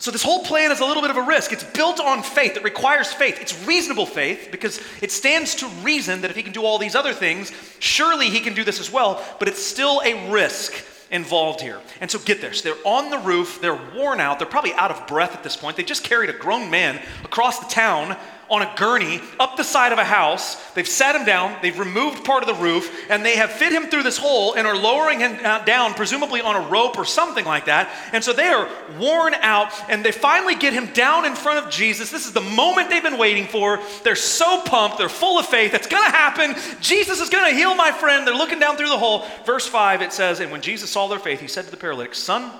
so, 0.00 0.12
this 0.12 0.22
whole 0.22 0.44
plan 0.44 0.70
is 0.70 0.78
a 0.78 0.84
little 0.84 1.02
bit 1.02 1.10
of 1.10 1.16
a 1.16 1.22
risk. 1.22 1.52
It's 1.52 1.64
built 1.64 1.98
on 1.98 2.22
faith, 2.22 2.56
it 2.56 2.62
requires 2.62 3.12
faith. 3.12 3.40
It's 3.40 3.66
reasonable 3.66 4.06
faith 4.06 4.48
because 4.52 4.80
it 5.02 5.10
stands 5.10 5.56
to 5.56 5.66
reason 5.82 6.20
that 6.20 6.30
if 6.30 6.36
he 6.36 6.44
can 6.44 6.52
do 6.52 6.62
all 6.62 6.78
these 6.78 6.94
other 6.94 7.12
things, 7.12 7.52
surely 7.80 8.30
he 8.30 8.38
can 8.38 8.54
do 8.54 8.62
this 8.62 8.78
as 8.78 8.92
well, 8.92 9.24
but 9.40 9.48
it's 9.48 9.62
still 9.62 10.00
a 10.04 10.30
risk 10.30 10.72
involved 11.10 11.60
here. 11.60 11.80
And 12.00 12.08
so, 12.08 12.20
get 12.20 12.40
this 12.40 12.62
they're 12.62 12.76
on 12.84 13.10
the 13.10 13.18
roof, 13.18 13.60
they're 13.60 13.80
worn 13.96 14.20
out, 14.20 14.38
they're 14.38 14.46
probably 14.46 14.72
out 14.74 14.92
of 14.92 15.04
breath 15.08 15.34
at 15.34 15.42
this 15.42 15.56
point. 15.56 15.76
They 15.76 15.82
just 15.82 16.04
carried 16.04 16.30
a 16.30 16.34
grown 16.34 16.70
man 16.70 17.00
across 17.24 17.58
the 17.58 17.68
town 17.68 18.16
on 18.50 18.62
a 18.62 18.72
gurney 18.76 19.20
up 19.38 19.56
the 19.56 19.62
side 19.62 19.92
of 19.92 19.98
a 19.98 20.04
house. 20.04 20.56
They've 20.72 20.88
sat 20.88 21.14
him 21.14 21.24
down, 21.24 21.56
they've 21.62 21.78
removed 21.78 22.24
part 22.24 22.42
of 22.42 22.48
the 22.48 22.62
roof, 22.62 23.06
and 23.10 23.24
they 23.24 23.36
have 23.36 23.50
fit 23.50 23.72
him 23.72 23.84
through 23.84 24.04
this 24.04 24.16
hole 24.16 24.54
and 24.54 24.66
are 24.66 24.76
lowering 24.76 25.20
him 25.20 25.38
uh, 25.44 25.64
down, 25.64 25.94
presumably 25.94 26.40
on 26.40 26.56
a 26.56 26.68
rope 26.68 26.98
or 26.98 27.04
something 27.04 27.44
like 27.44 27.66
that. 27.66 27.90
And 28.12 28.22
so 28.22 28.32
they 28.32 28.48
are 28.48 28.68
worn 28.98 29.34
out, 29.34 29.72
and 29.88 30.04
they 30.04 30.12
finally 30.12 30.54
get 30.54 30.72
him 30.72 30.86
down 30.92 31.24
in 31.24 31.34
front 31.34 31.64
of 31.64 31.70
Jesus. 31.70 32.10
This 32.10 32.26
is 32.26 32.32
the 32.32 32.40
moment 32.40 32.90
they've 32.90 33.02
been 33.02 33.18
waiting 33.18 33.46
for. 33.46 33.80
They're 34.04 34.16
so 34.16 34.62
pumped, 34.62 34.98
they're 34.98 35.08
full 35.08 35.38
of 35.38 35.46
faith. 35.46 35.74
It's 35.74 35.86
going 35.86 36.04
to 36.04 36.16
happen. 36.16 36.54
Jesus 36.80 37.20
is 37.20 37.28
going 37.28 37.50
to 37.50 37.56
heal 37.56 37.74
my 37.74 37.92
friend. 37.92 38.26
They're 38.26 38.34
looking 38.34 38.60
down 38.60 38.76
through 38.76 38.88
the 38.88 38.98
hole. 38.98 39.26
Verse 39.44 39.66
5, 39.66 40.02
it 40.02 40.12
says, 40.12 40.40
And 40.40 40.50
when 40.50 40.62
Jesus 40.62 40.90
saw 40.90 41.08
their 41.08 41.18
faith, 41.18 41.40
he 41.40 41.48
said 41.48 41.64
to 41.66 41.70
the 41.70 41.76
paralytic, 41.76 42.14
Son, 42.14 42.50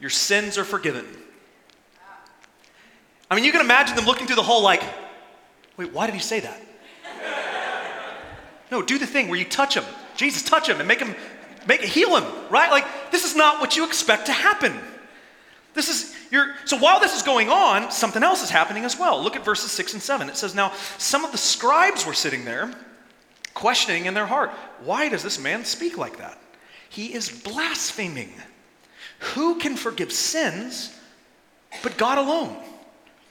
your 0.00 0.10
sins 0.10 0.58
are 0.58 0.64
forgiven. 0.64 1.06
I 3.30 3.34
mean, 3.34 3.44
you 3.44 3.52
can 3.52 3.62
imagine 3.62 3.96
them 3.96 4.04
looking 4.04 4.26
through 4.26 4.36
the 4.36 4.42
hole 4.42 4.62
like, 4.62 4.82
Wait, 5.82 5.92
why 5.92 6.06
did 6.06 6.14
he 6.14 6.20
say 6.20 6.40
that? 6.40 6.60
No, 8.70 8.82
do 8.82 8.98
the 8.98 9.06
thing 9.06 9.28
where 9.28 9.38
you 9.38 9.44
touch 9.44 9.76
him. 9.76 9.84
Jesus, 10.16 10.42
touch 10.42 10.68
him 10.68 10.78
and 10.78 10.88
make 10.88 11.00
him, 11.00 11.14
make 11.66 11.82
heal 11.82 12.16
him, 12.16 12.24
right? 12.50 12.70
Like 12.70 12.86
this 13.10 13.24
is 13.24 13.36
not 13.36 13.60
what 13.60 13.76
you 13.76 13.84
expect 13.84 14.26
to 14.26 14.32
happen. 14.32 14.72
This 15.74 15.88
is 15.88 16.14
your 16.30 16.54
so 16.64 16.76
while 16.76 17.00
this 17.00 17.16
is 17.16 17.22
going 17.22 17.48
on, 17.48 17.90
something 17.90 18.22
else 18.22 18.42
is 18.42 18.50
happening 18.50 18.84
as 18.84 18.98
well. 18.98 19.22
Look 19.22 19.36
at 19.36 19.44
verses 19.44 19.70
six 19.70 19.92
and 19.92 20.02
seven. 20.02 20.28
It 20.28 20.36
says, 20.36 20.54
Now 20.54 20.72
some 20.98 21.24
of 21.24 21.32
the 21.32 21.38
scribes 21.38 22.06
were 22.06 22.14
sitting 22.14 22.44
there, 22.44 22.72
questioning 23.52 24.06
in 24.06 24.14
their 24.14 24.26
heart, 24.26 24.50
Why 24.84 25.08
does 25.08 25.22
this 25.22 25.38
man 25.38 25.64
speak 25.64 25.98
like 25.98 26.18
that? 26.18 26.38
He 26.88 27.12
is 27.12 27.28
blaspheming. 27.28 28.32
Who 29.34 29.58
can 29.58 29.76
forgive 29.76 30.12
sins 30.12 30.98
but 31.82 31.96
God 31.96 32.18
alone? 32.18 32.56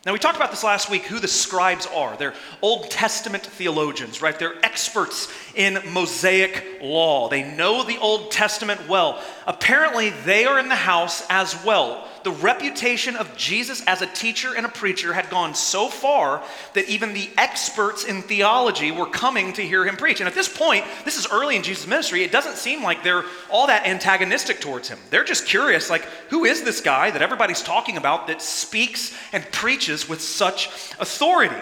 Now, 0.04 0.14
we 0.14 0.20
talked 0.20 0.36
about 0.36 0.50
this 0.50 0.64
last 0.64 0.90
week 0.90 1.04
who 1.04 1.20
the 1.20 1.28
scribes 1.28 1.86
are. 1.86 2.18
They're 2.18 2.34
Old 2.64 2.90
Testament 2.90 3.44
theologians, 3.44 4.20
right? 4.20 4.38
They're 4.38 4.56
experts 4.64 5.32
in 5.54 5.78
Mosaic 5.90 6.80
law. 6.82 7.30
They 7.30 7.44
know 7.44 7.84
the 7.84 8.00
Old 8.00 8.32
Testament 8.32 8.88
well. 8.88 9.22
Apparently, 9.46 10.10
they 10.10 10.46
are 10.46 10.58
in 10.58 10.70
the 10.70 10.76
house 10.76 11.24
as 11.30 11.64
well 11.64 12.08
the 12.24 12.32
reputation 12.32 13.16
of 13.16 13.36
Jesus 13.36 13.84
as 13.88 14.02
a 14.02 14.08
teacher 14.08 14.56
and 14.56 14.66
a 14.66 14.70
preacher 14.70 15.14
had 15.14 15.30
gone 15.30 15.56
so 15.56 15.88
far 15.88 16.44
that 16.74 16.88
even 16.90 17.14
the 17.14 17.30
experts 17.38 18.04
in 18.04 18.22
theology 18.22 18.92
were 18.92 19.06
coming 19.06 19.54
to 19.54 19.62
hear 19.62 19.86
him 19.86 19.98
preach. 19.98 20.20
And 20.20 20.28
at 20.28 20.36
this 20.36 20.48
point, 20.48 20.86
this 21.06 21.18
is 21.18 21.28
early 21.32 21.56
in 21.56 21.64
Jesus' 21.64 21.88
ministry, 21.88 22.24
it 22.24 22.32
doesn't 22.32 22.58
seem 22.58 22.84
like 22.84 23.04
they're 23.04 23.26
all 23.50 23.68
that 23.68 23.86
antagonistic 23.86 24.62
towards 24.62 24.90
him. 24.90 25.00
They're 25.10 25.24
just 25.24 25.46
curious, 25.46 25.90
like, 25.90 26.04
who 26.30 26.46
is 26.46 26.64
this 26.64 26.82
guy 26.82 27.12
that 27.12 27.22
everybody's 27.22 27.62
talking 27.62 27.98
about 27.98 28.28
that 28.28 28.42
speaks 28.42 29.14
and 29.34 29.44
preaches 29.52 30.08
with 30.08 30.22
such 30.22 30.68
authority? 31.00 31.62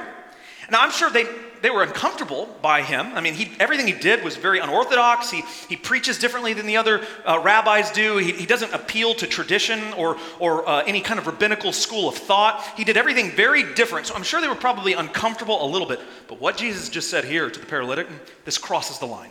Now, 0.71 0.81
I'm 0.81 0.91
sure 0.91 1.09
they, 1.09 1.25
they 1.61 1.69
were 1.69 1.83
uncomfortable 1.83 2.47
by 2.61 2.81
him. 2.81 3.07
I 3.13 3.21
mean, 3.21 3.33
he, 3.33 3.51
everything 3.59 3.87
he 3.87 3.93
did 3.93 4.23
was 4.23 4.35
very 4.35 4.59
unorthodox. 4.59 5.29
He, 5.29 5.43
he 5.67 5.75
preaches 5.75 6.17
differently 6.17 6.53
than 6.53 6.65
the 6.65 6.77
other 6.77 7.05
uh, 7.25 7.39
rabbis 7.43 7.91
do. 7.91 8.17
He, 8.17 8.31
he 8.31 8.45
doesn't 8.45 8.73
appeal 8.73 9.15
to 9.15 9.27
tradition 9.27 9.93
or, 9.93 10.17
or 10.39 10.67
uh, 10.67 10.83
any 10.83 11.01
kind 11.01 11.19
of 11.19 11.27
rabbinical 11.27 11.71
school 11.71 12.09
of 12.09 12.15
thought. 12.15 12.63
He 12.77 12.83
did 12.83 12.97
everything 12.97 13.31
very 13.31 13.73
different. 13.73 14.07
So 14.07 14.15
I'm 14.15 14.23
sure 14.23 14.41
they 14.41 14.47
were 14.47 14.55
probably 14.55 14.93
uncomfortable 14.93 15.63
a 15.63 15.67
little 15.67 15.87
bit. 15.87 15.99
But 16.27 16.39
what 16.39 16.57
Jesus 16.57 16.89
just 16.89 17.09
said 17.09 17.25
here 17.25 17.49
to 17.49 17.59
the 17.59 17.65
paralytic, 17.65 18.07
this 18.45 18.57
crosses 18.57 18.99
the 18.99 19.07
line. 19.07 19.29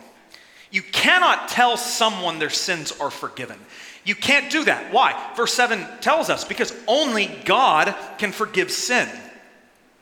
You 0.71 0.83
cannot 0.83 1.49
tell 1.49 1.77
someone 1.77 2.37
their 2.37 2.49
sins 2.49 2.91
are 2.99 3.09
forgiven. 3.09 3.57
You 4.05 4.15
can't 4.15 4.51
do 4.51 4.65
that. 4.65 4.93
Why? 4.93 5.31
Verse 5.35 5.53
7 5.53 5.85
tells 6.01 6.29
us 6.29 6.43
because 6.43 6.73
only 6.87 7.27
God 7.45 7.95
can 8.17 8.31
forgive 8.31 8.71
sin. 8.71 9.07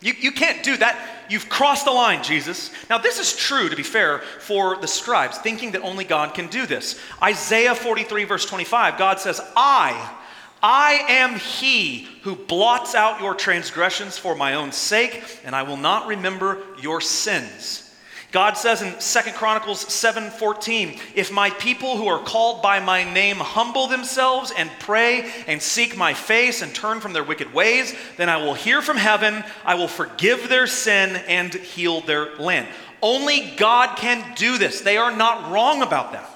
You, 0.02 0.14
you 0.20 0.32
can't 0.32 0.64
do 0.64 0.78
that. 0.78 1.17
You've 1.30 1.50
crossed 1.50 1.86
the 1.86 1.92
line, 1.92 2.24
Jesus. 2.24 2.72
Now, 2.90 2.98
this 2.98 3.20
is 3.20 3.36
true, 3.36 3.70
to 3.70 3.76
be 3.76 3.84
fair, 3.84 4.20
for 4.40 4.78
the 4.78 4.88
scribes, 4.88 5.38
thinking 5.38 5.72
that 5.72 5.82
only 5.82 6.06
God 6.06 6.34
can 6.34 6.48
do 6.48 6.66
this. 6.66 7.00
Isaiah 7.22 7.76
43, 7.76 8.24
verse 8.24 8.46
25, 8.46 8.98
God 8.98 9.20
says, 9.20 9.42
I, 9.56 10.18
I 10.62 11.06
am 11.10 11.36
he 11.36 12.08
who 12.24 12.36
blots 12.36 12.96
out 12.96 13.22
your 13.22 13.36
transgressions 13.36 14.18
for 14.18 14.36
my 14.36 14.56
own 14.56 14.72
sake, 14.72 15.24
and 15.44 15.56
I 15.56 15.64
will 15.64 15.78
not 15.78 16.08
remember 16.08 16.60
your 16.82 17.02
sins. 17.02 17.87
God 18.32 18.58
says 18.58 18.82
in 18.82 19.00
Second 19.00 19.36
Chronicles 19.36 19.82
7:14, 19.92 21.00
"If 21.16 21.32
my 21.32 21.50
people 21.50 21.96
who 21.96 22.08
are 22.08 22.20
called 22.20 22.62
by 22.62 22.80
my 22.80 23.04
name 23.04 23.38
humble 23.38 23.88
themselves 23.88 24.52
and 24.52 24.70
pray 24.80 25.32
and 25.48 25.62
seek 25.62 25.96
my 25.96 26.14
face 26.14 26.62
and 26.62 26.76
turn 26.76 27.00
from 27.00 27.14
their 27.14 27.24
wicked 27.24 27.54
ways, 27.54 27.96
then 28.18 28.28
I 28.28 28.38
will 28.38 28.54
hear 28.54 28.82
from 28.82 28.98
heaven, 28.98 29.46
I 29.66 29.76
will 29.76 29.88
forgive 29.88 30.50
their 30.50 30.68
sin 30.68 31.16
and 31.28 31.54
heal 31.54 32.02
their 32.02 32.36
land." 32.36 32.68
Only 33.02 33.42
God 33.58 33.96
can 33.96 34.34
do 34.36 34.58
this. 34.58 34.82
They 34.82 34.98
are 34.98 35.12
not 35.12 35.50
wrong 35.52 35.82
about 35.82 36.12
that. 36.12 36.30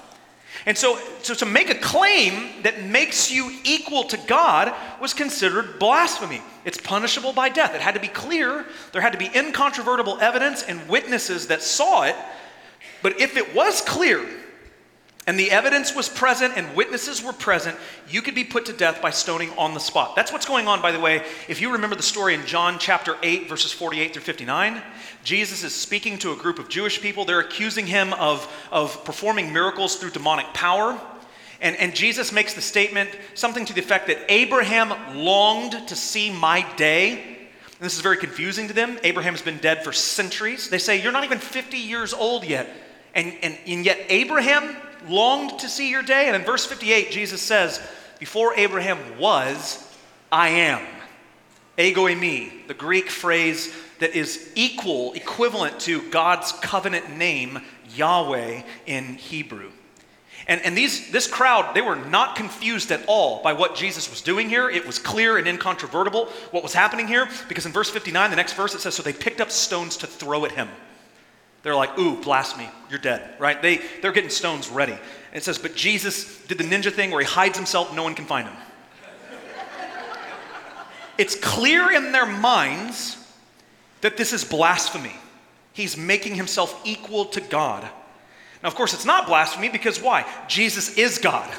And 0.64 0.78
so, 0.78 0.98
so 1.22 1.34
to 1.34 1.46
make 1.46 1.70
a 1.70 1.74
claim 1.74 2.62
that 2.62 2.84
makes 2.84 3.32
you 3.32 3.52
equal 3.64 4.04
to 4.04 4.16
God 4.16 4.72
was 5.00 5.12
considered 5.12 5.78
blasphemy. 5.78 6.40
It's 6.64 6.78
punishable 6.78 7.32
by 7.32 7.48
death. 7.48 7.74
It 7.74 7.80
had 7.80 7.94
to 7.94 8.00
be 8.00 8.08
clear, 8.08 8.64
there 8.92 9.02
had 9.02 9.12
to 9.12 9.18
be 9.18 9.30
incontrovertible 9.34 10.18
evidence 10.20 10.62
and 10.62 10.88
witnesses 10.88 11.48
that 11.48 11.62
saw 11.62 12.04
it. 12.04 12.14
But 13.02 13.20
if 13.20 13.36
it 13.36 13.54
was 13.54 13.80
clear 13.80 14.24
and 15.26 15.38
the 15.38 15.52
evidence 15.52 15.94
was 15.94 16.08
present 16.08 16.54
and 16.56 16.74
witnesses 16.74 17.22
were 17.22 17.32
present, 17.32 17.76
you 18.08 18.22
could 18.22 18.34
be 18.34 18.42
put 18.42 18.66
to 18.66 18.72
death 18.72 19.00
by 19.00 19.10
stoning 19.10 19.50
on 19.56 19.72
the 19.72 19.78
spot. 19.78 20.16
That's 20.16 20.32
what's 20.32 20.46
going 20.46 20.66
on, 20.66 20.82
by 20.82 20.90
the 20.90 20.98
way. 20.98 21.24
If 21.48 21.60
you 21.60 21.72
remember 21.72 21.94
the 21.94 22.02
story 22.02 22.34
in 22.34 22.44
John 22.44 22.76
chapter 22.80 23.16
8, 23.22 23.48
verses 23.48 23.72
48 23.72 24.14
through 24.14 24.22
59, 24.22 24.82
Jesus 25.22 25.62
is 25.62 25.72
speaking 25.72 26.18
to 26.18 26.32
a 26.32 26.36
group 26.36 26.58
of 26.58 26.68
Jewish 26.68 27.00
people. 27.00 27.24
They're 27.24 27.38
accusing 27.38 27.86
him 27.86 28.12
of, 28.14 28.52
of 28.72 29.04
performing 29.04 29.52
miracles 29.52 29.94
through 29.94 30.10
demonic 30.10 30.46
power. 30.54 31.00
And, 31.60 31.76
and 31.76 31.94
Jesus 31.94 32.32
makes 32.32 32.54
the 32.54 32.60
statement, 32.60 33.10
something 33.34 33.64
to 33.66 33.72
the 33.72 33.80
effect 33.80 34.08
that 34.08 34.18
Abraham 34.28 35.16
longed 35.16 35.86
to 35.86 35.94
see 35.94 36.32
my 36.32 36.66
day. 36.74 37.12
And 37.12 37.80
this 37.80 37.94
is 37.94 38.00
very 38.00 38.16
confusing 38.16 38.66
to 38.66 38.74
them. 38.74 38.98
Abraham's 39.04 39.42
been 39.42 39.58
dead 39.58 39.84
for 39.84 39.92
centuries. 39.92 40.68
They 40.68 40.78
say, 40.78 41.00
You're 41.00 41.12
not 41.12 41.22
even 41.22 41.38
50 41.38 41.76
years 41.76 42.12
old 42.12 42.42
yet. 42.44 42.68
And, 43.14 43.32
and, 43.42 43.56
and 43.64 43.86
yet 43.86 44.00
Abraham 44.08 44.76
longed 45.08 45.58
to 45.60 45.68
see 45.68 45.90
your 45.90 46.02
day. 46.02 46.26
And 46.26 46.36
in 46.36 46.42
verse 46.42 46.64
58, 46.64 47.10
Jesus 47.10 47.40
says, 47.40 47.80
Before 48.18 48.54
Abraham 48.54 48.98
was, 49.18 49.88
I 50.30 50.48
am. 50.48 50.86
Ego 51.78 52.06
eimi, 52.06 52.66
the 52.68 52.74
Greek 52.74 53.08
phrase 53.10 53.74
that 53.98 54.14
is 54.14 54.50
equal, 54.54 55.12
equivalent 55.14 55.80
to 55.80 56.02
God's 56.10 56.52
covenant 56.52 57.16
name, 57.16 57.60
Yahweh, 57.94 58.62
in 58.86 59.04
Hebrew. 59.14 59.70
And, 60.48 60.60
and 60.62 60.76
these, 60.76 61.10
this 61.12 61.28
crowd, 61.28 61.74
they 61.74 61.82
were 61.82 61.96
not 61.96 62.34
confused 62.34 62.90
at 62.90 63.04
all 63.06 63.42
by 63.42 63.52
what 63.52 63.76
Jesus 63.76 64.10
was 64.10 64.22
doing 64.22 64.48
here. 64.48 64.68
It 64.68 64.86
was 64.86 64.98
clear 64.98 65.38
and 65.38 65.46
incontrovertible 65.46 66.26
what 66.50 66.62
was 66.62 66.72
happening 66.72 67.06
here 67.06 67.28
because 67.48 67.64
in 67.64 67.72
verse 67.72 67.90
59, 67.90 68.30
the 68.30 68.36
next 68.36 68.54
verse, 68.54 68.74
it 68.74 68.80
says, 68.80 68.94
So 68.94 69.02
they 69.02 69.12
picked 69.12 69.40
up 69.40 69.50
stones 69.50 69.96
to 69.98 70.06
throw 70.06 70.44
at 70.44 70.52
him. 70.52 70.68
They're 71.62 71.76
like, 71.76 71.96
Ooh, 71.98 72.20
blasphemy, 72.20 72.68
you're 72.90 72.98
dead, 72.98 73.34
right? 73.38 73.60
They, 73.60 73.80
they're 74.00 74.12
getting 74.12 74.30
stones 74.30 74.68
ready. 74.68 74.92
And 74.92 75.00
it 75.34 75.44
says, 75.44 75.58
But 75.58 75.74
Jesus 75.74 76.44
did 76.46 76.58
the 76.58 76.64
ninja 76.64 76.92
thing 76.92 77.10
where 77.10 77.20
he 77.20 77.26
hides 77.26 77.56
himself, 77.56 77.94
no 77.94 78.02
one 78.02 78.14
can 78.14 78.26
find 78.26 78.48
him. 78.48 78.56
it's 81.18 81.34
clear 81.36 81.92
in 81.92 82.12
their 82.12 82.26
minds 82.26 83.16
that 84.00 84.16
this 84.16 84.32
is 84.32 84.44
blasphemy. 84.44 85.14
He's 85.72 85.96
making 85.96 86.34
himself 86.34 86.80
equal 86.84 87.26
to 87.26 87.40
God. 87.40 87.88
Now, 88.62 88.68
of 88.68 88.74
course, 88.74 88.94
it's 88.94 89.06
not 89.06 89.26
blasphemy 89.26 89.68
because 89.68 90.00
why? 90.00 90.24
Jesus 90.48 90.96
is 90.98 91.18
God. 91.18 91.50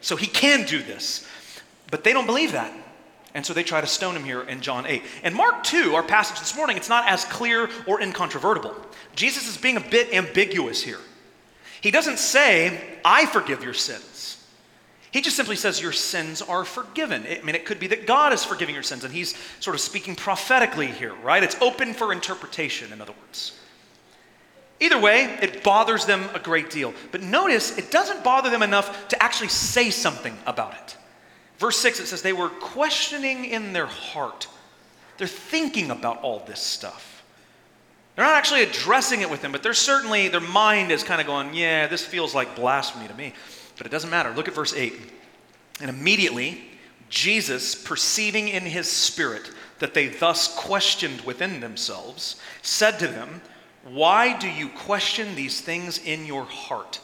So 0.00 0.16
he 0.16 0.26
can 0.26 0.66
do 0.66 0.82
this. 0.82 1.26
But 1.90 2.02
they 2.04 2.12
don't 2.12 2.26
believe 2.26 2.52
that. 2.52 2.72
And 3.34 3.44
so 3.46 3.54
they 3.54 3.62
try 3.62 3.80
to 3.80 3.86
stone 3.86 4.14
him 4.14 4.24
here 4.24 4.42
in 4.42 4.60
John 4.60 4.86
8. 4.86 5.02
And 5.22 5.34
Mark 5.34 5.64
2, 5.64 5.94
our 5.94 6.02
passage 6.02 6.38
this 6.38 6.54
morning, 6.54 6.76
it's 6.76 6.88
not 6.88 7.08
as 7.08 7.24
clear 7.24 7.70
or 7.86 8.00
incontrovertible. 8.00 8.74
Jesus 9.14 9.48
is 9.48 9.56
being 9.56 9.76
a 9.76 9.80
bit 9.80 10.12
ambiguous 10.12 10.82
here. 10.82 11.00
He 11.80 11.90
doesn't 11.90 12.18
say, 12.18 12.98
I 13.04 13.26
forgive 13.26 13.64
your 13.64 13.74
sins. 13.74 14.38
He 15.12 15.20
just 15.20 15.36
simply 15.36 15.56
says, 15.56 15.80
Your 15.80 15.92
sins 15.92 16.40
are 16.40 16.64
forgiven. 16.64 17.26
I 17.28 17.42
mean, 17.42 17.54
it 17.54 17.66
could 17.66 17.78
be 17.78 17.86
that 17.88 18.06
God 18.06 18.32
is 18.32 18.44
forgiving 18.44 18.74
your 18.74 18.82
sins, 18.82 19.04
and 19.04 19.12
he's 19.12 19.36
sort 19.60 19.74
of 19.74 19.80
speaking 19.80 20.16
prophetically 20.16 20.86
here, 20.86 21.14
right? 21.22 21.42
It's 21.42 21.60
open 21.60 21.92
for 21.92 22.12
interpretation, 22.12 22.92
in 22.92 23.00
other 23.00 23.12
words. 23.26 23.58
Either 24.80 24.98
way, 24.98 25.38
it 25.42 25.62
bothers 25.62 26.06
them 26.06 26.24
a 26.34 26.38
great 26.38 26.70
deal. 26.70 26.94
But 27.12 27.22
notice, 27.22 27.76
it 27.78 27.90
doesn't 27.90 28.24
bother 28.24 28.50
them 28.50 28.62
enough 28.62 29.08
to 29.08 29.22
actually 29.22 29.48
say 29.48 29.90
something 29.90 30.36
about 30.46 30.74
it. 30.74 30.96
Verse 31.62 31.78
6, 31.78 32.00
it 32.00 32.06
says, 32.08 32.22
They 32.22 32.32
were 32.32 32.48
questioning 32.48 33.44
in 33.44 33.72
their 33.72 33.86
heart. 33.86 34.48
They're 35.16 35.28
thinking 35.28 35.92
about 35.92 36.20
all 36.20 36.40
this 36.44 36.58
stuff. 36.60 37.22
They're 38.16 38.24
not 38.24 38.34
actually 38.34 38.64
addressing 38.64 39.20
it 39.20 39.30
with 39.30 39.42
them, 39.42 39.52
but 39.52 39.62
they're 39.62 39.72
certainly, 39.72 40.26
their 40.26 40.40
mind 40.40 40.90
is 40.90 41.04
kind 41.04 41.20
of 41.20 41.28
going, 41.28 41.54
Yeah, 41.54 41.86
this 41.86 42.04
feels 42.04 42.34
like 42.34 42.56
blasphemy 42.56 43.06
to 43.06 43.14
me. 43.14 43.32
But 43.76 43.86
it 43.86 43.90
doesn't 43.90 44.10
matter. 44.10 44.32
Look 44.32 44.48
at 44.48 44.54
verse 44.54 44.74
8. 44.74 44.92
And 45.80 45.88
immediately, 45.88 46.64
Jesus, 47.08 47.76
perceiving 47.76 48.48
in 48.48 48.64
his 48.64 48.90
spirit 48.90 49.48
that 49.78 49.94
they 49.94 50.08
thus 50.08 50.52
questioned 50.56 51.20
within 51.20 51.60
themselves, 51.60 52.40
said 52.62 52.98
to 52.98 53.06
them, 53.06 53.40
Why 53.84 54.36
do 54.36 54.48
you 54.48 54.68
question 54.68 55.36
these 55.36 55.60
things 55.60 55.98
in 55.98 56.26
your 56.26 56.42
heart? 56.42 56.98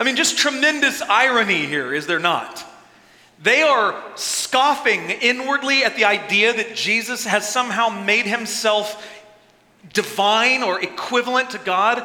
I 0.00 0.04
mean, 0.04 0.16
just 0.16 0.38
tremendous 0.38 1.02
irony 1.02 1.66
here, 1.66 1.92
is 1.92 2.06
there 2.06 2.18
not? 2.18 2.64
They 3.42 3.60
are 3.60 4.02
scoffing 4.16 5.10
inwardly 5.10 5.84
at 5.84 5.94
the 5.94 6.06
idea 6.06 6.54
that 6.54 6.74
Jesus 6.74 7.26
has 7.26 7.46
somehow 7.46 7.90
made 7.90 8.24
himself 8.24 9.06
divine 9.92 10.62
or 10.62 10.80
equivalent 10.80 11.50
to 11.50 11.58
God 11.58 12.00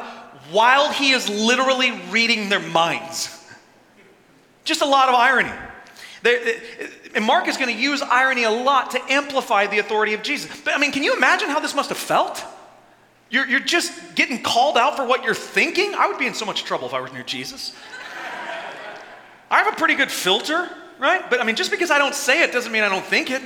while 0.50 0.92
he 0.92 1.12
is 1.12 1.28
literally 1.28 1.92
reading 2.10 2.50
their 2.50 2.60
minds. 2.60 3.32
Just 4.64 4.82
a 4.82 4.86
lot 4.86 5.08
of 5.08 5.14
irony. 5.14 5.52
And 7.14 7.24
Mark 7.24 7.48
is 7.48 7.56
going 7.56 7.74
to 7.74 7.80
use 7.80 8.02
irony 8.02 8.44
a 8.44 8.50
lot 8.50 8.90
to 8.90 9.00
amplify 9.10 9.68
the 9.68 9.78
authority 9.78 10.12
of 10.12 10.22
Jesus. 10.22 10.60
But 10.62 10.74
I 10.74 10.78
mean, 10.78 10.92
can 10.92 11.02
you 11.02 11.16
imagine 11.16 11.48
how 11.48 11.60
this 11.60 11.74
must 11.74 11.88
have 11.88 11.98
felt? 11.98 12.44
You're, 13.28 13.46
you're 13.46 13.60
just 13.60 14.14
getting 14.14 14.42
called 14.42 14.78
out 14.78 14.96
for 14.96 15.04
what 15.04 15.24
you're 15.24 15.34
thinking? 15.34 15.94
I 15.94 16.06
would 16.06 16.18
be 16.18 16.26
in 16.26 16.34
so 16.34 16.44
much 16.44 16.64
trouble 16.64 16.86
if 16.86 16.94
I 16.94 17.00
was 17.00 17.12
near 17.12 17.24
Jesus. 17.24 17.74
I 19.50 19.62
have 19.62 19.72
a 19.72 19.76
pretty 19.76 19.94
good 19.94 20.10
filter, 20.10 20.68
right? 20.98 21.28
But 21.28 21.40
I 21.40 21.44
mean, 21.44 21.56
just 21.56 21.70
because 21.70 21.90
I 21.90 21.98
don't 21.98 22.14
say 22.14 22.42
it 22.42 22.52
doesn't 22.52 22.72
mean 22.72 22.82
I 22.82 22.88
don't 22.88 23.04
think 23.04 23.30
it. 23.30 23.42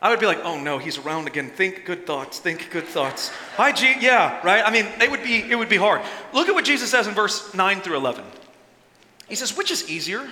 I 0.00 0.10
would 0.10 0.20
be 0.20 0.26
like, 0.26 0.40
oh 0.44 0.60
no, 0.60 0.78
he's 0.78 0.98
around 0.98 1.26
again. 1.26 1.50
Think 1.50 1.84
good 1.84 2.06
thoughts. 2.06 2.38
Think 2.38 2.70
good 2.70 2.84
thoughts. 2.84 3.30
Hi, 3.56 3.72
G. 3.72 3.94
Yeah, 4.00 4.40
right. 4.44 4.62
I 4.64 4.70
mean, 4.70 4.86
it 5.00 5.10
would 5.10 5.22
be 5.22 5.42
it 5.42 5.56
would 5.56 5.68
be 5.68 5.76
hard. 5.76 6.02
Look 6.32 6.48
at 6.48 6.54
what 6.54 6.64
Jesus 6.64 6.90
says 6.90 7.06
in 7.06 7.14
verse 7.14 7.54
nine 7.54 7.80
through 7.80 7.96
eleven. 7.96 8.24
He 9.28 9.34
says, 9.34 9.56
which 9.56 9.72
is 9.72 9.90
easier, 9.90 10.28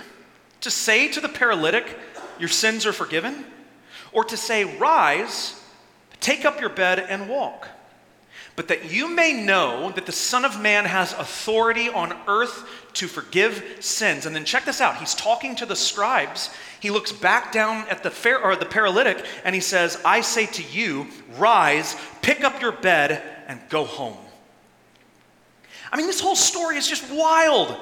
to 0.61 0.71
say 0.71 1.09
to 1.09 1.19
the 1.19 1.27
paralytic, 1.27 1.97
your 2.39 2.47
sins 2.47 2.85
are 2.85 2.93
forgiven, 2.93 3.43
or 4.13 4.23
to 4.23 4.37
say, 4.37 4.77
rise, 4.77 5.61
take 6.21 6.45
up 6.45 6.61
your 6.61 6.69
bed 6.69 6.99
and 6.99 7.27
walk 7.27 7.67
but 8.55 8.69
that 8.69 8.91
you 8.91 9.07
may 9.07 9.33
know 9.33 9.91
that 9.91 10.05
the 10.05 10.11
Son 10.11 10.45
of 10.45 10.61
Man 10.61 10.85
has 10.85 11.13
authority 11.13 11.89
on 11.89 12.17
earth 12.27 12.67
to 12.93 13.07
forgive 13.07 13.77
sins. 13.81 14.25
And 14.25 14.35
then 14.35 14.45
check 14.45 14.63
this 14.63 14.79
out. 14.79 14.97
He's 14.97 15.13
talking 15.13 15.55
to 15.57 15.65
the 15.65 15.75
scribes. 15.75 16.49
He 16.79 16.89
looks 16.89 17.11
back 17.11 17.51
down 17.51 17.87
at 17.89 18.03
the 18.03 18.11
fair, 18.11 18.41
or 18.41 18.55
the 18.55 18.65
paralytic 18.65 19.25
and 19.43 19.53
he 19.53 19.61
says, 19.61 19.99
"I 20.05 20.21
say 20.21 20.45
to 20.45 20.63
you, 20.63 21.07
rise, 21.37 21.95
pick 22.21 22.43
up 22.43 22.61
your 22.61 22.71
bed 22.71 23.21
and 23.47 23.59
go 23.69 23.83
home." 23.83 24.17
I 25.91 25.97
mean, 25.97 26.07
this 26.07 26.21
whole 26.21 26.35
story 26.35 26.77
is 26.77 26.87
just 26.87 27.09
wild. 27.11 27.75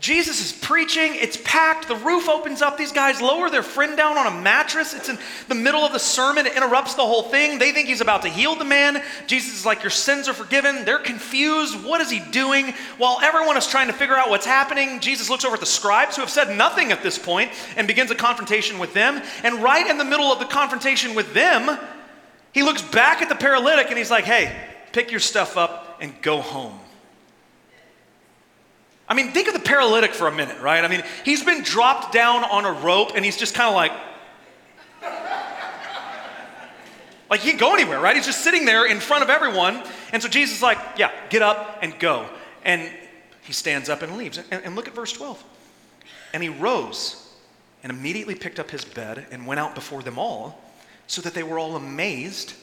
Jesus 0.00 0.40
is 0.40 0.52
preaching, 0.52 1.14
it's 1.14 1.38
packed. 1.44 1.86
The 1.86 1.96
roof 1.96 2.28
opens 2.28 2.62
up. 2.62 2.78
These 2.78 2.92
guys 2.92 3.20
lower 3.20 3.50
their 3.50 3.62
friend 3.62 3.98
down 3.98 4.16
on 4.16 4.26
a 4.26 4.40
mattress. 4.40 4.94
It's 4.94 5.10
in 5.10 5.18
the 5.48 5.54
middle 5.54 5.82
of 5.82 5.92
the 5.92 5.98
sermon. 5.98 6.46
It 6.46 6.56
interrupts 6.56 6.94
the 6.94 7.04
whole 7.04 7.24
thing. 7.24 7.58
They 7.58 7.72
think 7.72 7.86
he's 7.86 8.00
about 8.00 8.22
to 8.22 8.28
heal 8.28 8.54
the 8.54 8.64
man. 8.64 9.02
Jesus 9.26 9.52
is 9.52 9.66
like, 9.66 9.82
Your 9.82 9.90
sins 9.90 10.26
are 10.26 10.32
forgiven. 10.32 10.86
They're 10.86 10.98
confused. 10.98 11.84
What 11.84 12.00
is 12.00 12.10
he 12.10 12.20
doing? 12.30 12.72
While 12.96 13.18
everyone 13.20 13.58
is 13.58 13.66
trying 13.66 13.88
to 13.88 13.92
figure 13.92 14.16
out 14.16 14.30
what's 14.30 14.46
happening, 14.46 15.00
Jesus 15.00 15.28
looks 15.28 15.44
over 15.44 15.54
at 15.54 15.60
the 15.60 15.66
scribes 15.66 16.16
who 16.16 16.22
have 16.22 16.30
said 16.30 16.56
nothing 16.56 16.92
at 16.92 17.02
this 17.02 17.18
point 17.18 17.50
and 17.76 17.86
begins 17.86 18.10
a 18.10 18.14
confrontation 18.14 18.78
with 18.78 18.94
them. 18.94 19.20
And 19.44 19.62
right 19.62 19.86
in 19.86 19.98
the 19.98 20.04
middle 20.04 20.32
of 20.32 20.38
the 20.38 20.46
confrontation 20.46 21.14
with 21.14 21.34
them, 21.34 21.78
he 22.52 22.62
looks 22.62 22.80
back 22.80 23.20
at 23.20 23.28
the 23.28 23.34
paralytic 23.34 23.88
and 23.88 23.98
he's 23.98 24.10
like, 24.10 24.24
Hey, 24.24 24.56
pick 24.92 25.10
your 25.10 25.20
stuff 25.20 25.58
up 25.58 25.98
and 26.00 26.14
go 26.22 26.40
home. 26.40 26.78
I 29.10 29.14
mean, 29.14 29.32
think 29.32 29.48
of 29.48 29.54
the 29.54 29.60
paralytic 29.60 30.14
for 30.14 30.28
a 30.28 30.32
minute, 30.32 30.60
right? 30.60 30.84
I 30.84 30.88
mean, 30.88 31.02
he's 31.24 31.42
been 31.42 31.64
dropped 31.64 32.14
down 32.14 32.44
on 32.44 32.64
a 32.64 32.70
rope 32.70 33.10
and 33.16 33.24
he's 33.24 33.36
just 33.36 33.56
kind 33.56 33.68
of 33.68 33.74
like, 33.74 33.90
like 37.28 37.40
he 37.40 37.48
can't 37.50 37.60
go 37.60 37.74
anywhere, 37.74 37.98
right? 37.98 38.14
He's 38.14 38.26
just 38.26 38.44
sitting 38.44 38.64
there 38.64 38.86
in 38.86 39.00
front 39.00 39.24
of 39.24 39.28
everyone. 39.28 39.82
And 40.12 40.22
so 40.22 40.28
Jesus 40.28 40.58
is 40.58 40.62
like, 40.62 40.78
yeah, 40.96 41.10
get 41.28 41.42
up 41.42 41.80
and 41.82 41.98
go. 41.98 42.28
And 42.64 42.88
he 43.42 43.52
stands 43.52 43.88
up 43.88 44.02
and 44.02 44.16
leaves. 44.16 44.38
And, 44.38 44.62
and 44.64 44.76
look 44.76 44.86
at 44.86 44.94
verse 44.94 45.12
12. 45.12 45.42
And 46.32 46.40
he 46.40 46.48
rose 46.48 47.34
and 47.82 47.90
immediately 47.90 48.36
picked 48.36 48.60
up 48.60 48.70
his 48.70 48.84
bed 48.84 49.26
and 49.32 49.44
went 49.44 49.58
out 49.58 49.74
before 49.74 50.02
them 50.02 50.18
all, 50.20 50.62
so 51.08 51.20
that 51.22 51.34
they 51.34 51.42
were 51.42 51.58
all 51.58 51.74
amazed 51.74 52.54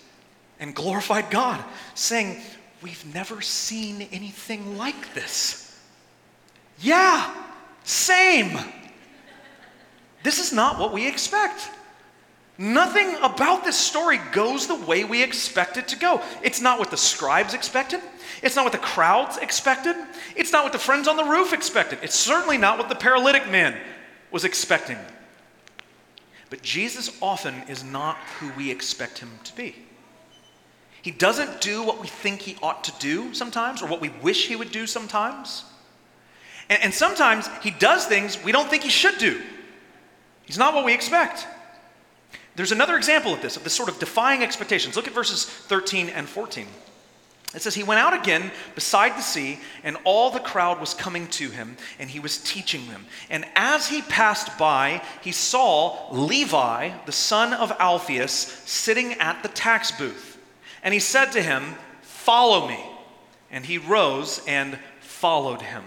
and 0.61 0.73
glorified 0.73 1.29
God, 1.29 1.61
saying, 1.93 2.41
We've 2.81 3.13
never 3.13 3.41
seen 3.41 4.07
anything 4.11 4.77
like 4.77 5.13
this. 5.13 5.66
Yeah, 6.79 7.33
same. 7.83 8.57
This 10.23 10.39
is 10.39 10.51
not 10.51 10.79
what 10.79 10.93
we 10.93 11.07
expect. 11.07 11.69
Nothing 12.57 13.15
about 13.21 13.63
this 13.63 13.77
story 13.77 14.19
goes 14.31 14.65
the 14.65 14.75
way 14.75 15.03
we 15.03 15.21
expect 15.21 15.77
it 15.77 15.87
to 15.89 15.95
go. 15.95 16.21
It's 16.41 16.59
not 16.59 16.79
what 16.79 16.89
the 16.89 16.97
scribes 16.97 17.53
expected. 17.53 18.01
It's 18.41 18.55
not 18.55 18.63
what 18.65 18.71
the 18.71 18.79
crowds 18.79 19.37
expected. 19.37 19.95
It's 20.35 20.51
not 20.51 20.63
what 20.63 20.73
the 20.73 20.79
friends 20.79 21.07
on 21.07 21.17
the 21.17 21.23
roof 21.23 21.53
expected. 21.53 21.99
It's 22.01 22.15
certainly 22.15 22.57
not 22.57 22.79
what 22.79 22.89
the 22.89 22.95
paralytic 22.95 23.49
man 23.49 23.77
was 24.31 24.43
expecting. 24.43 24.97
But 26.49 26.63
Jesus 26.63 27.15
often 27.21 27.53
is 27.67 27.83
not 27.83 28.17
who 28.39 28.51
we 28.57 28.71
expect 28.71 29.19
him 29.19 29.29
to 29.43 29.55
be. 29.55 29.75
He 31.01 31.11
doesn't 31.11 31.61
do 31.61 31.83
what 31.83 32.01
we 32.01 32.07
think 32.07 32.41
he 32.41 32.57
ought 32.63 32.83
to 32.85 32.93
do 32.99 33.33
sometimes, 33.33 33.81
or 33.81 33.87
what 33.87 34.01
we 34.01 34.09
wish 34.09 34.47
he 34.47 34.55
would 34.55 34.71
do 34.71 34.87
sometimes. 34.87 35.63
And, 36.69 36.83
and 36.83 36.93
sometimes 36.93 37.47
he 37.61 37.71
does 37.71 38.05
things 38.05 38.41
we 38.43 38.51
don't 38.51 38.69
think 38.69 38.83
he 38.83 38.89
should 38.89 39.17
do. 39.17 39.41
He's 40.45 40.57
not 40.57 40.73
what 40.73 40.85
we 40.85 40.93
expect. 40.93 41.45
There's 42.55 42.71
another 42.71 42.97
example 42.97 43.33
of 43.33 43.41
this, 43.41 43.55
of 43.55 43.63
this 43.63 43.73
sort 43.73 43.89
of 43.89 43.99
defying 43.99 44.41
expectations. 44.41 44.95
Look 44.95 45.07
at 45.07 45.13
verses 45.13 45.45
13 45.45 46.09
and 46.09 46.27
14. 46.27 46.67
It 47.53 47.61
says, 47.61 47.75
He 47.75 47.83
went 47.83 47.99
out 47.99 48.13
again 48.13 48.51
beside 48.75 49.17
the 49.17 49.21
sea, 49.21 49.59
and 49.83 49.97
all 50.03 50.31
the 50.31 50.39
crowd 50.39 50.79
was 50.79 50.93
coming 50.93 51.27
to 51.29 51.49
him, 51.49 51.77
and 51.99 52.09
he 52.09 52.19
was 52.19 52.39
teaching 52.39 52.87
them. 52.87 53.05
And 53.29 53.45
as 53.55 53.87
he 53.87 54.01
passed 54.01 54.57
by, 54.57 55.01
he 55.21 55.31
saw 55.31 56.09
Levi, 56.11 56.91
the 57.05 57.11
son 57.11 57.53
of 57.53 57.71
Alphaeus, 57.79 58.31
sitting 58.31 59.13
at 59.13 59.43
the 59.43 59.49
tax 59.49 59.91
booth. 59.91 60.37
And 60.83 60.93
he 60.93 60.99
said 60.99 61.31
to 61.33 61.41
him, 61.41 61.75
Follow 62.01 62.67
me. 62.67 62.83
And 63.49 63.65
he 63.65 63.77
rose 63.77 64.41
and 64.45 64.77
followed 64.99 65.61
him. 65.61 65.83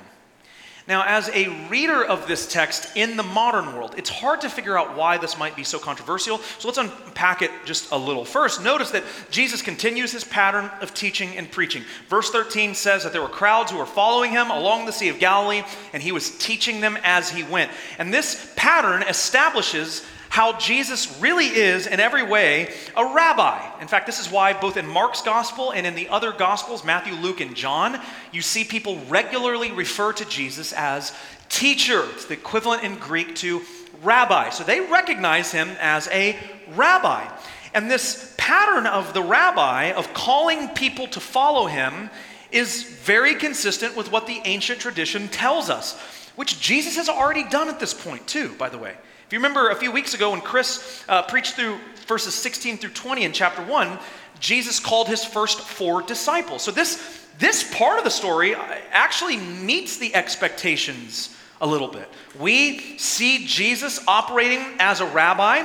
Now, 0.90 1.04
as 1.06 1.28
a 1.28 1.46
reader 1.68 2.04
of 2.04 2.26
this 2.26 2.48
text 2.48 2.96
in 2.96 3.16
the 3.16 3.22
modern 3.22 3.76
world, 3.76 3.94
it's 3.96 4.10
hard 4.10 4.40
to 4.40 4.50
figure 4.50 4.76
out 4.76 4.96
why 4.96 5.18
this 5.18 5.38
might 5.38 5.54
be 5.54 5.62
so 5.62 5.78
controversial. 5.78 6.38
So 6.58 6.66
let's 6.66 6.78
unpack 6.78 7.42
it 7.42 7.52
just 7.64 7.92
a 7.92 7.96
little. 7.96 8.24
First, 8.24 8.64
notice 8.64 8.90
that 8.90 9.04
Jesus 9.30 9.62
continues 9.62 10.10
his 10.10 10.24
pattern 10.24 10.68
of 10.80 10.92
teaching 10.92 11.36
and 11.36 11.48
preaching. 11.48 11.84
Verse 12.08 12.30
13 12.30 12.74
says 12.74 13.04
that 13.04 13.12
there 13.12 13.22
were 13.22 13.28
crowds 13.28 13.70
who 13.70 13.78
were 13.78 13.86
following 13.86 14.32
him 14.32 14.50
along 14.50 14.86
the 14.86 14.92
Sea 14.92 15.10
of 15.10 15.20
Galilee, 15.20 15.62
and 15.92 16.02
he 16.02 16.10
was 16.10 16.36
teaching 16.38 16.80
them 16.80 16.98
as 17.04 17.30
he 17.30 17.44
went. 17.44 17.70
And 17.98 18.12
this 18.12 18.52
pattern 18.56 19.04
establishes 19.04 20.04
how 20.30 20.56
Jesus 20.58 21.20
really 21.20 21.46
is, 21.46 21.88
in 21.88 21.98
every 21.98 22.22
way, 22.22 22.72
a 22.96 23.04
rabbi. 23.04 23.60
In 23.80 23.88
fact, 23.88 24.06
this 24.06 24.20
is 24.20 24.30
why 24.30 24.52
both 24.52 24.76
in 24.76 24.86
Mark's 24.86 25.22
gospel 25.22 25.72
and 25.72 25.84
in 25.84 25.96
the 25.96 26.08
other 26.08 26.30
gospels, 26.30 26.84
Matthew, 26.84 27.14
Luke, 27.14 27.40
and 27.40 27.54
John, 27.54 28.00
you 28.30 28.40
see 28.40 28.62
people 28.62 29.00
regularly 29.08 29.72
refer 29.72 30.12
to 30.12 30.24
Jesus 30.24 30.72
as 30.72 31.12
teacher. 31.48 32.04
It's 32.12 32.26
the 32.26 32.34
equivalent 32.34 32.84
in 32.84 32.94
Greek 32.94 33.34
to 33.36 33.62
rabbi. 34.04 34.50
So 34.50 34.62
they 34.62 34.80
recognize 34.80 35.50
him 35.50 35.68
as 35.80 36.06
a 36.08 36.38
rabbi. 36.76 37.28
And 37.74 37.90
this 37.90 38.32
pattern 38.38 38.86
of 38.86 39.12
the 39.12 39.22
rabbi, 39.22 39.86
of 39.92 40.14
calling 40.14 40.68
people 40.68 41.08
to 41.08 41.18
follow 41.18 41.66
him, 41.66 42.08
is 42.52 42.84
very 42.84 43.34
consistent 43.34 43.96
with 43.96 44.12
what 44.12 44.28
the 44.28 44.40
ancient 44.44 44.78
tradition 44.78 45.26
tells 45.26 45.68
us, 45.68 45.98
which 46.36 46.60
Jesus 46.60 46.94
has 46.94 47.08
already 47.08 47.48
done 47.48 47.68
at 47.68 47.80
this 47.80 47.94
point, 47.94 48.28
too, 48.28 48.54
by 48.54 48.68
the 48.68 48.78
way. 48.78 48.94
If 49.30 49.34
you 49.34 49.38
remember 49.38 49.70
a 49.70 49.76
few 49.76 49.92
weeks 49.92 50.12
ago 50.12 50.32
when 50.32 50.40
Chris 50.40 51.04
uh, 51.08 51.22
preached 51.22 51.54
through 51.54 51.78
verses 52.08 52.34
16 52.34 52.78
through 52.78 52.90
20 52.90 53.22
in 53.22 53.30
chapter 53.30 53.62
1, 53.62 53.96
Jesus 54.40 54.80
called 54.80 55.06
his 55.06 55.24
first 55.24 55.60
four 55.60 56.02
disciples. 56.02 56.62
So 56.62 56.72
this, 56.72 57.28
this 57.38 57.62
part 57.72 57.98
of 57.98 58.02
the 58.02 58.10
story 58.10 58.56
actually 58.90 59.36
meets 59.36 59.98
the 59.98 60.12
expectations 60.16 61.32
a 61.60 61.66
little 61.68 61.86
bit. 61.86 62.08
We 62.40 62.98
see 62.98 63.46
Jesus 63.46 64.00
operating 64.08 64.66
as 64.80 64.98
a 64.98 65.06
rabbi, 65.06 65.58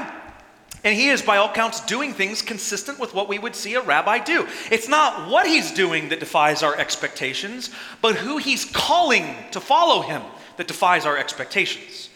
and 0.83 0.95
he 0.95 1.09
is, 1.09 1.23
by 1.23 1.37
all 1.37 1.51
counts, 1.51 1.83
doing 1.87 2.13
things 2.13 2.43
consistent 2.43 2.99
with 2.99 3.15
what 3.15 3.27
we 3.27 3.39
would 3.39 3.55
see 3.55 3.73
a 3.73 3.81
rabbi 3.81 4.19
do. 4.19 4.47
It's 4.69 4.87
not 4.87 5.27
what 5.27 5.47
he's 5.47 5.71
doing 5.71 6.09
that 6.09 6.19
defies 6.19 6.61
our 6.61 6.77
expectations, 6.77 7.71
but 7.99 8.15
who 8.15 8.37
he's 8.37 8.63
calling 8.63 9.35
to 9.53 9.59
follow 9.59 10.03
him 10.03 10.21
that 10.57 10.67
defies 10.67 11.07
our 11.07 11.17
expectations. 11.17 12.09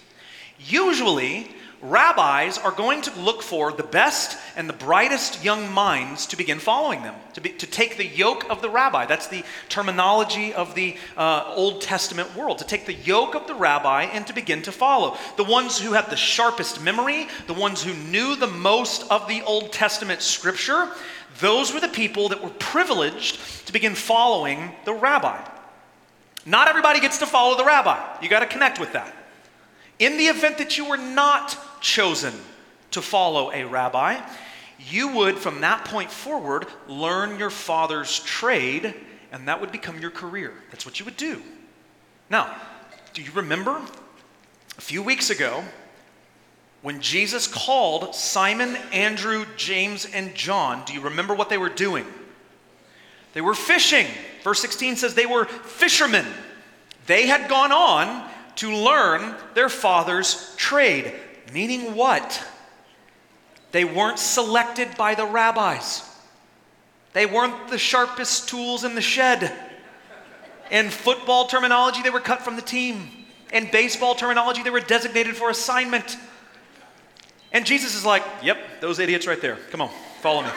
Usually, 0.68 1.48
rabbis 1.82 2.58
are 2.58 2.72
going 2.72 3.02
to 3.02 3.20
look 3.20 3.42
for 3.42 3.72
the 3.72 3.84
best 3.84 4.38
and 4.58 4.68
the 4.68 4.74
brightest 4.74 5.44
young 5.44 5.72
minds 5.72 6.26
to 6.28 6.36
begin 6.36 6.60
following 6.60 7.04
them, 7.04 7.16
to, 7.34 7.42
be, 7.42 7.50
to 7.52 7.66
take 7.66 7.98
the 7.98 8.06
yoke 8.06 8.50
of 8.50 8.62
the 8.62 8.70
rabbi. 8.70 9.06
That's 9.06 9.28
the 9.28 9.44
terminology 9.70 10.54
of 10.54 10.76
the 10.76 10.98
uh, 11.16 11.54
Old 11.56 11.82
Testament 11.82 12.36
world, 12.36 12.58
to 12.58 12.66
take 12.66 12.86
the 12.86 12.94
yoke 12.94 13.36
of 13.36 13.48
the 13.48 13.56
rabbi 13.56 14.04
and 14.04 14.28
to 14.28 14.34
begin 14.34 14.62
to 14.64 14.72
follow. 14.72 15.18
The 15.38 15.46
ones 15.46 15.80
who 15.80 15.94
had 15.94 16.10
the 16.10 16.18
sharpest 16.18 16.82
memory, 16.82 17.28
the 17.48 17.54
ones 17.54 17.82
who 17.82 17.94
knew 17.94 18.36
the 18.36 18.48
most 18.48 19.10
of 19.10 19.28
the 19.28 19.42
Old 19.44 19.72
Testament 19.72 20.22
scripture, 20.22 20.90
those 21.40 21.74
were 21.74 21.80
the 21.80 21.88
people 21.88 22.30
that 22.30 22.44
were 22.44 22.50
privileged 22.50 23.68
to 23.68 23.74
begin 23.74 23.96
following 23.96 24.72
the 24.84 24.94
rabbi. 24.94 25.40
Not 26.46 26.68
everybody 26.68 27.00
gets 27.00 27.20
to 27.20 27.26
follow 27.26 27.56
the 27.58 27.66
rabbi. 27.66 28.18
You 28.22 28.30
got 28.30 28.40
to 28.40 28.46
connect 28.46 28.80
with 28.80 28.94
that. 28.94 29.16
In 30.00 30.18
the 30.18 30.26
event 30.26 30.58
that 30.58 30.78
you 30.78 30.86
were 30.86 30.98
not 30.98 31.58
chosen 31.82 32.34
to 32.92 33.02
follow 33.02 33.52
a 33.52 33.66
rabbi, 33.66 34.20
you 34.80 35.10
would, 35.10 35.38
from 35.38 35.62
that 35.62 35.86
point 35.86 36.10
forward, 36.10 36.66
learn 36.88 37.38
your 37.38 37.50
father's 37.50 38.20
trade, 38.20 38.94
and 39.32 39.48
that 39.48 39.60
would 39.60 39.72
become 39.72 40.00
your 40.00 40.12
career. 40.12 40.54
That's 40.72 40.86
what 40.86 41.00
you 41.00 41.06
would 41.06 41.18
do. 41.18 41.42
Now, 42.30 42.56
do 43.14 43.22
you 43.22 43.32
remember 43.34 43.82
a 44.78 44.82
few 44.82 45.04
weeks 45.04 45.30
ago 45.30 45.64
when 46.82 47.02
Jesus 47.02 47.46
called 47.46 48.16
Simon, 48.16 48.78
Andrew, 48.94 49.46
James, 49.58 50.06
and 50.06 50.34
John? 50.34 50.84
Do 50.86 50.94
you 50.94 51.02
remember 51.02 51.36
what 51.36 51.50
they 51.50 51.58
were 51.58 51.70
doing? 51.70 52.06
They 53.34 53.42
were 53.42 53.54
fishing. 53.54 54.08
Verse 54.44 54.62
16 54.62 54.96
says 54.96 55.14
they 55.14 55.26
were 55.26 55.46
fishermen. 55.46 56.26
They 57.06 57.28
had 57.28 57.50
gone 57.50 57.74
on 57.74 58.29
to 58.60 58.76
learn 58.76 59.36
their 59.54 59.70
father's 59.70 60.54
trade. 60.58 61.14
Meaning 61.54 61.96
what? 61.96 62.46
They 63.72 63.86
weren't 63.86 64.20
selected 64.20 64.98
by 64.98 65.16
the 65.16 65.26
rabbis. 65.26 66.04
They 67.14 67.26
weren't 67.26 67.70
the 67.70 67.78
sharpest 67.78 68.50
tools 68.50 68.84
in 68.84 68.96
the 68.96 69.02
shed. 69.02 69.54
In 70.72 70.90
football 70.90 71.48
terminology, 71.48 72.02
they 72.02 72.10
were 72.10 72.20
cut 72.20 72.42
from 72.42 72.58
the 72.58 72.62
team. 72.62 73.10
In 73.54 73.70
baseball 73.72 74.14
terminology, 74.14 74.62
they 74.62 74.70
were 74.70 74.82
designated 74.82 75.38
for 75.38 75.50
assignment. 75.50 76.18
And 77.54 77.66
Jesus 77.66 77.96
is 77.96 78.06
like, 78.06 78.24
yep, 78.44 78.58
those 78.82 79.00
idiots 79.00 79.26
right 79.26 79.42
there. 79.42 79.58
Come 79.72 79.82
on, 79.82 79.90
follow 80.22 80.44
me. 80.44 80.50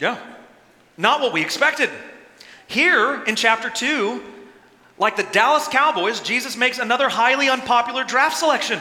yeah. 0.00 0.18
Not 0.96 1.20
what 1.20 1.34
we 1.34 1.42
expected. 1.42 1.90
Here 2.66 3.22
in 3.24 3.36
chapter 3.36 3.68
2, 3.68 4.22
like 4.98 5.16
the 5.16 5.24
Dallas 5.24 5.68
Cowboys, 5.68 6.20
Jesus 6.20 6.56
makes 6.56 6.78
another 6.78 7.08
highly 7.08 7.48
unpopular 7.48 8.04
draft 8.04 8.36
selection. 8.36 8.80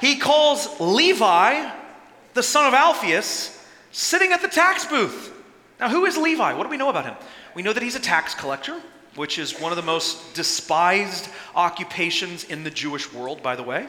he 0.00 0.18
calls 0.18 0.80
Levi, 0.80 1.70
the 2.34 2.42
son 2.42 2.66
of 2.66 2.74
Alphaeus, 2.74 3.66
sitting 3.90 4.32
at 4.32 4.42
the 4.42 4.48
tax 4.48 4.84
booth. 4.84 5.32
Now, 5.80 5.88
who 5.88 6.04
is 6.04 6.16
Levi? 6.16 6.52
What 6.54 6.64
do 6.64 6.68
we 6.68 6.76
know 6.76 6.90
about 6.90 7.06
him? 7.06 7.14
We 7.54 7.62
know 7.62 7.72
that 7.72 7.82
he's 7.82 7.96
a 7.96 8.00
tax 8.00 8.34
collector. 8.34 8.80
which 9.16 9.38
is 9.38 9.60
one 9.60 9.70
of 9.70 9.76
the 9.76 9.82
most 9.82 10.34
despised 10.34 11.28
occupations 11.54 12.42
in 12.44 12.64
the 12.64 12.70
Jewish 12.70 13.12
world, 13.12 13.42
by 13.44 13.54
the 13.54 13.62
way. 13.62 13.86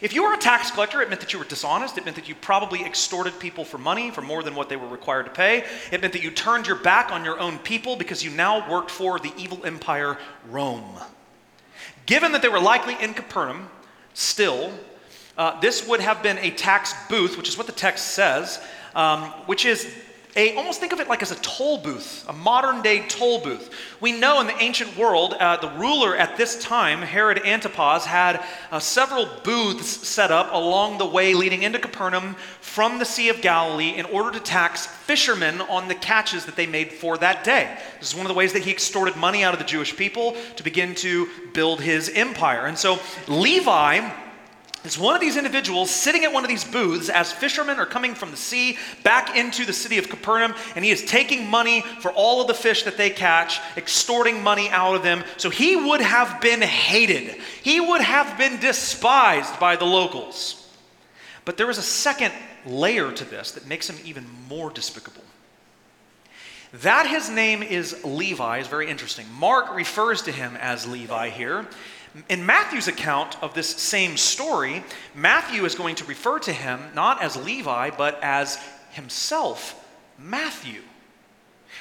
If 0.00 0.14
you 0.14 0.22
were 0.22 0.32
a 0.32 0.38
tax 0.38 0.70
collector, 0.70 1.02
it 1.02 1.08
meant 1.08 1.20
that 1.20 1.32
you 1.32 1.38
were 1.38 1.44
dishonest. 1.44 1.98
It 1.98 2.04
meant 2.04 2.16
that 2.16 2.28
you 2.28 2.34
probably 2.34 2.84
extorted 2.84 3.38
people 3.38 3.64
for 3.64 3.76
money, 3.76 4.10
for 4.10 4.22
more 4.22 4.42
than 4.42 4.54
what 4.54 4.68
they 4.68 4.76
were 4.76 4.88
required 4.88 5.26
to 5.26 5.30
pay. 5.30 5.64
It 5.92 6.00
meant 6.00 6.14
that 6.14 6.22
you 6.22 6.30
turned 6.30 6.66
your 6.66 6.76
back 6.76 7.12
on 7.12 7.24
your 7.24 7.38
own 7.38 7.58
people 7.58 7.96
because 7.96 8.24
you 8.24 8.30
now 8.30 8.70
worked 8.70 8.90
for 8.90 9.18
the 9.18 9.32
evil 9.36 9.64
empire 9.64 10.16
Rome. 10.48 10.98
Given 12.06 12.32
that 12.32 12.42
they 12.42 12.48
were 12.48 12.60
likely 12.60 12.96
in 13.00 13.12
Capernaum, 13.12 13.68
still, 14.14 14.72
uh, 15.36 15.60
this 15.60 15.86
would 15.86 16.00
have 16.00 16.22
been 16.22 16.38
a 16.38 16.50
tax 16.50 16.94
booth, 17.08 17.36
which 17.36 17.48
is 17.48 17.58
what 17.58 17.66
the 17.66 17.72
text 17.72 18.08
says, 18.08 18.62
um, 18.94 19.22
which 19.46 19.64
is 19.66 19.86
a, 20.36 20.54
almost 20.54 20.78
think 20.78 20.92
of 20.92 21.00
it 21.00 21.08
like 21.08 21.22
as 21.22 21.32
a 21.32 21.36
toll 21.36 21.78
booth, 21.78 22.24
a 22.28 22.32
modern 22.32 22.82
day 22.82 23.06
toll 23.08 23.40
booth. 23.40 23.70
We 24.00 24.12
know 24.12 24.40
in 24.40 24.46
the 24.46 24.56
ancient 24.62 24.96
world, 24.96 25.34
uh, 25.34 25.56
the 25.56 25.70
ruler 25.70 26.16
at 26.16 26.36
this 26.36 26.62
time, 26.62 27.02
Herod 27.02 27.40
Antipas, 27.44 28.04
had 28.04 28.44
uh, 28.70 28.78
several 28.78 29.28
booths 29.42 29.88
set 29.88 30.30
up 30.30 30.52
along 30.52 30.98
the 30.98 31.06
way 31.06 31.34
leading 31.34 31.64
into 31.64 31.78
Capernaum 31.80 32.36
from 32.60 32.98
the 33.00 33.04
Sea 33.04 33.28
of 33.28 33.40
Galilee 33.40 33.96
in 33.96 34.06
order 34.06 34.30
to 34.30 34.40
tax 34.40 34.86
fishermen 34.86 35.60
on 35.62 35.88
the 35.88 35.94
catches 35.96 36.44
that 36.44 36.54
they 36.54 36.66
made 36.66 36.92
for 36.92 37.18
that 37.18 37.42
day. 37.42 37.76
This 37.98 38.10
is 38.10 38.14
one 38.14 38.26
of 38.26 38.28
the 38.28 38.34
ways 38.34 38.52
that 38.52 38.62
he 38.62 38.70
extorted 38.70 39.16
money 39.16 39.42
out 39.42 39.52
of 39.52 39.58
the 39.58 39.66
Jewish 39.66 39.96
people 39.96 40.36
to 40.56 40.62
begin 40.62 40.94
to 40.96 41.28
build 41.52 41.80
his 41.80 42.08
empire. 42.08 42.66
And 42.66 42.78
so 42.78 43.00
Levi 43.26 44.08
is 44.84 44.98
one 44.98 45.14
of 45.14 45.20
these 45.20 45.36
individuals 45.36 45.90
sitting 45.90 46.24
at 46.24 46.32
one 46.32 46.44
of 46.44 46.48
these 46.48 46.64
booths 46.64 47.08
as 47.08 47.32
fishermen 47.32 47.78
are 47.78 47.86
coming 47.86 48.14
from 48.14 48.30
the 48.30 48.36
sea 48.36 48.78
back 49.02 49.36
into 49.36 49.64
the 49.64 49.72
city 49.72 49.98
of 49.98 50.08
Capernaum, 50.08 50.54
and 50.74 50.84
he 50.84 50.90
is 50.90 51.04
taking 51.04 51.46
money 51.46 51.82
for 52.00 52.10
all 52.12 52.40
of 52.40 52.46
the 52.46 52.54
fish 52.54 52.84
that 52.84 52.96
they 52.96 53.10
catch, 53.10 53.60
extorting 53.76 54.42
money 54.42 54.70
out 54.70 54.94
of 54.94 55.02
them. 55.02 55.22
So 55.36 55.50
he 55.50 55.76
would 55.76 56.00
have 56.00 56.40
been 56.40 56.62
hated, 56.62 57.36
he 57.62 57.80
would 57.80 58.00
have 58.00 58.38
been 58.38 58.58
despised 58.60 59.60
by 59.60 59.76
the 59.76 59.84
locals. 59.84 60.56
But 61.44 61.56
there 61.56 61.70
is 61.70 61.78
a 61.78 61.82
second 61.82 62.32
layer 62.66 63.10
to 63.12 63.24
this 63.24 63.52
that 63.52 63.66
makes 63.66 63.88
him 63.88 63.96
even 64.04 64.26
more 64.48 64.70
despicable. 64.70 65.22
That 66.72 67.06
his 67.06 67.28
name 67.28 67.62
is 67.62 68.04
Levi 68.04 68.58
is 68.58 68.68
very 68.68 68.88
interesting. 68.88 69.26
Mark 69.38 69.74
refers 69.74 70.22
to 70.22 70.32
him 70.32 70.56
as 70.56 70.86
Levi 70.86 71.30
here. 71.30 71.66
In 72.28 72.44
Matthew's 72.44 72.88
account 72.88 73.40
of 73.42 73.54
this 73.54 73.68
same 73.68 74.16
story, 74.16 74.84
Matthew 75.14 75.64
is 75.64 75.76
going 75.76 75.94
to 75.96 76.04
refer 76.04 76.40
to 76.40 76.52
him 76.52 76.80
not 76.94 77.22
as 77.22 77.36
Levi, 77.36 77.90
but 77.90 78.18
as 78.22 78.58
himself, 78.90 79.86
Matthew. 80.18 80.82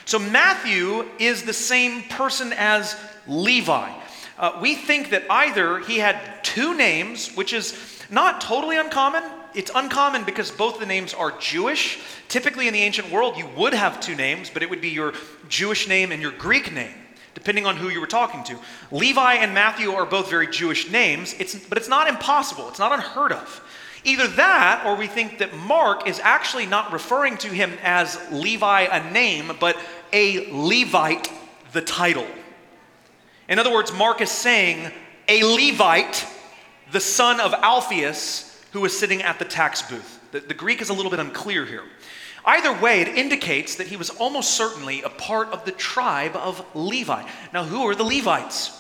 So 0.05 0.19
Matthew 0.19 1.05
is 1.17 1.43
the 1.43 1.53
same 1.53 2.03
person 2.03 2.53
as 2.53 2.95
Levi. 3.27 3.91
Uh, 4.37 4.59
we 4.61 4.75
think 4.75 5.09
that 5.09 5.23
either 5.29 5.79
he 5.79 5.97
had 5.97 6.43
two 6.43 6.75
names, 6.77 7.35
which 7.35 7.51
is 7.51 8.03
not 8.11 8.39
totally 8.39 8.77
uncommon. 8.77 9.23
It's 9.55 9.71
uncommon 9.73 10.23
because 10.25 10.51
both 10.51 10.79
the 10.79 10.85
names 10.85 11.13
are 11.13 11.31
Jewish. 11.39 11.99
Typically, 12.27 12.67
in 12.67 12.73
the 12.73 12.81
ancient 12.81 13.11
world, 13.11 13.35
you 13.35 13.47
would 13.57 13.73
have 13.73 13.99
two 13.99 14.15
names, 14.15 14.51
but 14.51 14.61
it 14.61 14.69
would 14.69 14.81
be 14.81 14.89
your 14.89 15.13
Jewish 15.47 15.87
name 15.87 16.11
and 16.11 16.21
your 16.21 16.31
Greek 16.31 16.71
name 16.71 16.93
depending 17.39 17.65
on 17.65 17.77
who 17.77 17.89
you 17.89 17.99
were 17.99 18.07
talking 18.07 18.43
to. 18.43 18.59
Levi 18.91 19.33
and 19.35 19.53
Matthew 19.53 19.91
are 19.91 20.05
both 20.05 20.29
very 20.29 20.47
Jewish 20.47 20.91
names, 20.91 21.33
it's, 21.39 21.55
but 21.55 21.77
it's 21.77 21.89
not 21.89 22.07
impossible, 22.07 22.69
it's 22.69 22.79
not 22.79 22.91
unheard 22.91 23.31
of. 23.31 23.65
Either 24.03 24.27
that, 24.27 24.83
or 24.85 24.95
we 24.95 25.07
think 25.07 25.39
that 25.39 25.53
Mark 25.55 26.07
is 26.07 26.19
actually 26.19 26.65
not 26.65 26.93
referring 26.93 27.37
to 27.37 27.47
him 27.47 27.73
as 27.81 28.17
Levi, 28.31 28.81
a 28.81 29.11
name, 29.11 29.51
but 29.59 29.77
a 30.13 30.51
Levite, 30.51 31.31
the 31.73 31.81
title. 31.81 32.27
In 33.47 33.59
other 33.59 33.71
words, 33.71 33.91
Mark 33.93 34.21
is 34.21 34.31
saying 34.31 34.91
a 35.27 35.43
Levite, 35.43 36.25
the 36.91 36.99
son 36.99 37.39
of 37.39 37.53
Alphaeus, 37.53 38.63
who 38.71 38.81
was 38.81 38.97
sitting 38.97 39.21
at 39.21 39.39
the 39.39 39.45
tax 39.45 39.81
booth. 39.81 40.19
The, 40.31 40.39
the 40.41 40.53
Greek 40.53 40.81
is 40.81 40.89
a 40.89 40.93
little 40.93 41.11
bit 41.11 41.19
unclear 41.19 41.65
here. 41.65 41.83
Either 42.45 42.73
way, 42.73 43.01
it 43.01 43.09
indicates 43.09 43.75
that 43.75 43.87
he 43.87 43.97
was 43.97 44.09
almost 44.09 44.51
certainly 44.51 45.01
a 45.01 45.09
part 45.09 45.49
of 45.49 45.65
the 45.65 45.71
tribe 45.71 46.35
of 46.35 46.63
Levi. 46.75 47.23
Now, 47.53 47.63
who 47.63 47.87
are 47.87 47.95
the 47.95 48.03
Levites? 48.03 48.75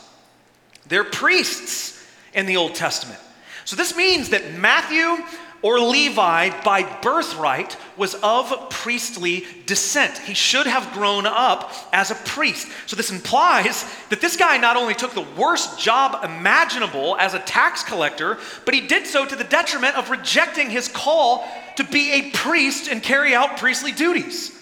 They're 0.87 1.03
priests 1.03 2.03
in 2.33 2.45
the 2.45 2.57
Old 2.57 2.75
Testament. 2.75 3.19
So 3.65 3.75
this 3.75 3.95
means 3.95 4.29
that 4.29 4.53
Matthew 4.55 5.23
or 5.61 5.79
Levi, 5.79 6.61
by 6.63 6.83
birthright, 7.01 7.75
was 7.97 8.15
of 8.15 8.69
priestly 8.69 9.45
descent. 9.65 10.17
He 10.17 10.33
should 10.33 10.67
have 10.67 10.93
grown 10.93 11.25
up 11.25 11.73
as 11.91 12.11
a 12.11 12.15
priest. 12.15 12.67
So, 12.85 12.95
this 12.95 13.11
implies 13.11 13.83
that 14.09 14.21
this 14.21 14.37
guy 14.37 14.57
not 14.57 14.77
only 14.77 14.93
took 14.93 15.13
the 15.13 15.27
worst 15.37 15.77
job 15.77 16.23
imaginable 16.23 17.17
as 17.17 17.33
a 17.33 17.39
tax 17.39 17.83
collector, 17.83 18.37
but 18.63 18.73
he 18.73 18.87
did 18.87 19.05
so 19.05 19.25
to 19.25 19.35
the 19.35 19.43
detriment 19.43 19.97
of 19.97 20.09
rejecting 20.09 20.69
his 20.69 20.87
call 20.87 21.45
to 21.79 21.85
be 21.85 22.11
a 22.11 22.31
priest 22.31 22.89
and 22.89 23.01
carry 23.01 23.33
out 23.33 23.57
priestly 23.57 23.93
duties. 23.93 24.53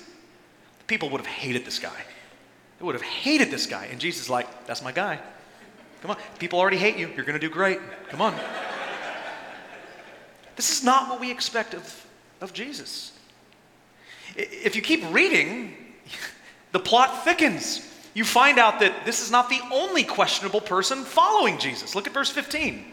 People 0.86 1.10
would 1.10 1.20
have 1.20 1.28
hated 1.28 1.66
this 1.66 1.80
guy. 1.80 2.00
They 2.78 2.86
would 2.86 2.94
have 2.94 3.02
hated 3.02 3.50
this 3.50 3.66
guy. 3.66 3.86
And 3.86 4.00
Jesus 4.00 4.24
is 4.24 4.30
like, 4.30 4.68
that's 4.68 4.84
my 4.84 4.92
guy. 4.92 5.20
Come 6.04 6.12
on. 6.12 6.18
People 6.38 6.60
already 6.60 6.78
hate 6.78 6.96
you. 6.96 7.08
You're 7.16 7.26
going 7.26 7.40
to 7.40 7.46
do 7.46 7.52
great. 7.52 7.80
Come 8.10 8.22
on. 8.22 8.36
This 10.56 10.70
is 10.70 10.84
not 10.84 11.10
what 11.10 11.20
we 11.20 11.32
expect 11.32 11.74
of, 11.74 12.06
of 12.40 12.54
Jesus. 12.54 13.14
If 14.36 14.76
you 14.76 14.84
keep 14.84 15.04
reading, 15.12 15.76
the 16.72 16.80
plot 16.80 17.24
thickens. 17.24 17.84
You 18.14 18.26
find 18.26 18.60
out 18.60 18.80
that 18.80 19.06
this 19.06 19.24
is 19.24 19.32
not 19.32 19.50
the 19.50 19.60
only 19.72 20.04
questionable 20.04 20.62
person 20.62 21.04
following 21.04 21.58
Jesus. 21.58 21.96
Look 21.96 22.06
at 22.06 22.14
verse 22.14 22.30
15. 22.30 22.86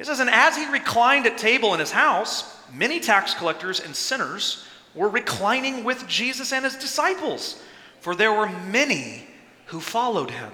It 0.00 0.06
says, 0.06 0.18
And 0.18 0.30
as 0.30 0.56
he 0.56 0.64
reclined 0.66 1.26
at 1.26 1.36
table 1.36 1.74
in 1.74 1.80
his 1.80 1.90
house, 1.90 2.58
many 2.72 3.00
tax 3.00 3.34
collectors 3.34 3.80
and 3.80 3.94
sinners 3.94 4.64
were 4.94 5.10
reclining 5.10 5.84
with 5.84 6.08
Jesus 6.08 6.54
and 6.54 6.64
his 6.64 6.74
disciples, 6.74 7.62
for 8.00 8.14
there 8.14 8.32
were 8.32 8.48
many 8.48 9.26
who 9.66 9.78
followed 9.78 10.30
him. 10.30 10.50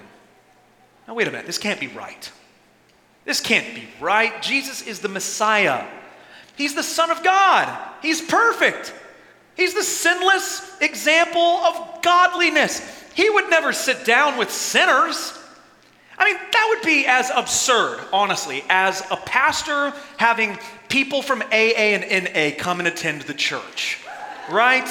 Now, 1.07 1.13
wait 1.13 1.29
a 1.29 1.31
minute, 1.31 1.47
this 1.47 1.57
can't 1.57 1.79
be 1.79 1.87
right. 1.87 2.29
This 3.23 3.39
can't 3.39 3.73
be 3.73 3.87
right. 4.01 4.41
Jesus 4.41 4.81
is 4.81 4.99
the 4.99 5.07
Messiah. 5.07 5.87
He's 6.57 6.75
the 6.75 6.83
Son 6.83 7.09
of 7.09 7.23
God. 7.23 7.73
He's 8.01 8.21
perfect. 8.21 8.93
He's 9.55 9.73
the 9.73 9.83
sinless 9.83 10.77
example 10.81 11.39
of 11.41 12.01
godliness. 12.01 12.81
He 13.13 13.29
would 13.29 13.49
never 13.49 13.71
sit 13.71 14.03
down 14.03 14.37
with 14.37 14.51
sinners. 14.51 15.33
I 16.17 16.25
mean, 16.25 16.37
that 16.51 16.65
would 16.69 16.85
be 16.85 17.05
as 17.05 17.29
absurd, 17.29 17.99
honestly, 18.11 18.63
as 18.69 19.03
a 19.11 19.17
pastor 19.17 19.93
having 20.17 20.57
people 20.89 21.21
from 21.21 21.41
AA 21.41 21.93
and 21.93 22.33
NA 22.33 22.57
come 22.57 22.79
and 22.79 22.87
attend 22.87 23.21
the 23.23 23.33
church, 23.33 23.99
right? 24.49 24.87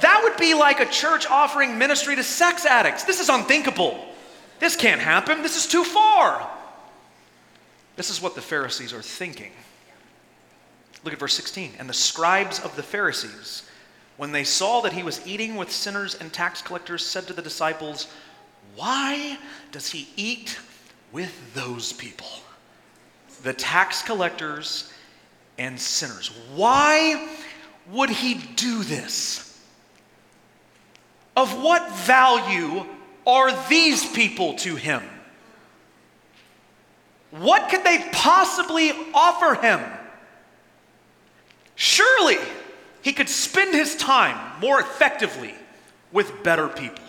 That 0.00 0.20
would 0.24 0.36
be 0.38 0.54
like 0.54 0.80
a 0.80 0.86
church 0.86 1.26
offering 1.26 1.78
ministry 1.78 2.16
to 2.16 2.24
sex 2.24 2.66
addicts. 2.66 3.04
This 3.04 3.20
is 3.20 3.28
unthinkable. 3.28 4.06
This 4.58 4.74
can't 4.74 5.00
happen. 5.00 5.42
This 5.42 5.56
is 5.56 5.66
too 5.66 5.84
far. 5.84 6.48
This 7.96 8.10
is 8.10 8.20
what 8.20 8.34
the 8.34 8.40
Pharisees 8.40 8.92
are 8.92 9.02
thinking. 9.02 9.52
Look 11.04 11.12
at 11.12 11.20
verse 11.20 11.34
16. 11.34 11.72
And 11.78 11.88
the 11.88 11.94
scribes 11.94 12.60
of 12.60 12.74
the 12.76 12.82
Pharisees, 12.82 13.62
when 14.16 14.32
they 14.32 14.44
saw 14.44 14.80
that 14.82 14.92
he 14.92 15.02
was 15.02 15.26
eating 15.26 15.56
with 15.56 15.70
sinners 15.70 16.14
and 16.14 16.32
tax 16.32 16.60
collectors, 16.60 17.04
said 17.04 17.26
to 17.26 17.32
the 17.32 17.42
disciples, 17.42 18.08
Why 18.76 19.38
does 19.72 19.90
he 19.90 20.08
eat 20.16 20.58
with 21.12 21.54
those 21.54 21.92
people? 21.92 22.28
The 23.42 23.52
tax 23.52 24.02
collectors 24.02 24.92
and 25.58 25.78
sinners. 25.78 26.30
Why 26.54 27.28
would 27.90 28.10
he 28.10 28.34
do 28.34 28.82
this? 28.82 29.46
Of 31.36 31.62
what 31.62 31.90
value 31.92 32.84
are 33.26 33.68
these 33.68 34.04
people 34.12 34.54
to 34.54 34.76
him? 34.76 35.02
What 37.30 37.70
could 37.70 37.84
they 37.84 38.08
possibly 38.12 38.92
offer 39.14 39.54
him? 39.54 39.80
Surely 41.76 42.38
he 43.02 43.12
could 43.12 43.28
spend 43.28 43.74
his 43.74 43.96
time 43.96 44.60
more 44.60 44.80
effectively 44.80 45.54
with 46.12 46.42
better 46.42 46.68
people. 46.68 47.04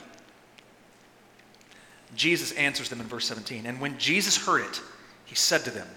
Jesus 2.16 2.52
answers 2.54 2.90
them 2.90 3.02
in 3.02 3.08
verse 3.08 3.28
17. 3.28 3.66
And 3.66 3.80
when 3.80 3.98
Jesus 3.98 4.38
heard 4.46 4.66
it, 4.66 4.82
he 5.26 5.36
said 5.36 5.64
to 5.64 5.72
them, 5.72 5.88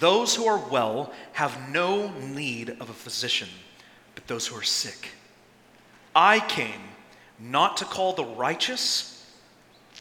Those 0.00 0.34
who 0.34 0.46
are 0.46 0.58
well 0.70 1.12
have 1.32 1.70
no 1.70 2.10
need 2.18 2.70
of 2.70 2.90
a 2.90 2.94
physician, 2.94 3.48
but 4.14 4.26
those 4.26 4.46
who 4.46 4.56
are 4.56 4.62
sick. 4.62 5.08
I 6.14 6.40
came 6.40 6.80
not 7.38 7.78
to 7.78 7.84
call 7.84 8.12
the 8.12 8.24
righteous, 8.24 9.30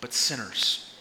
but 0.02 0.14
sinners. 0.14 0.96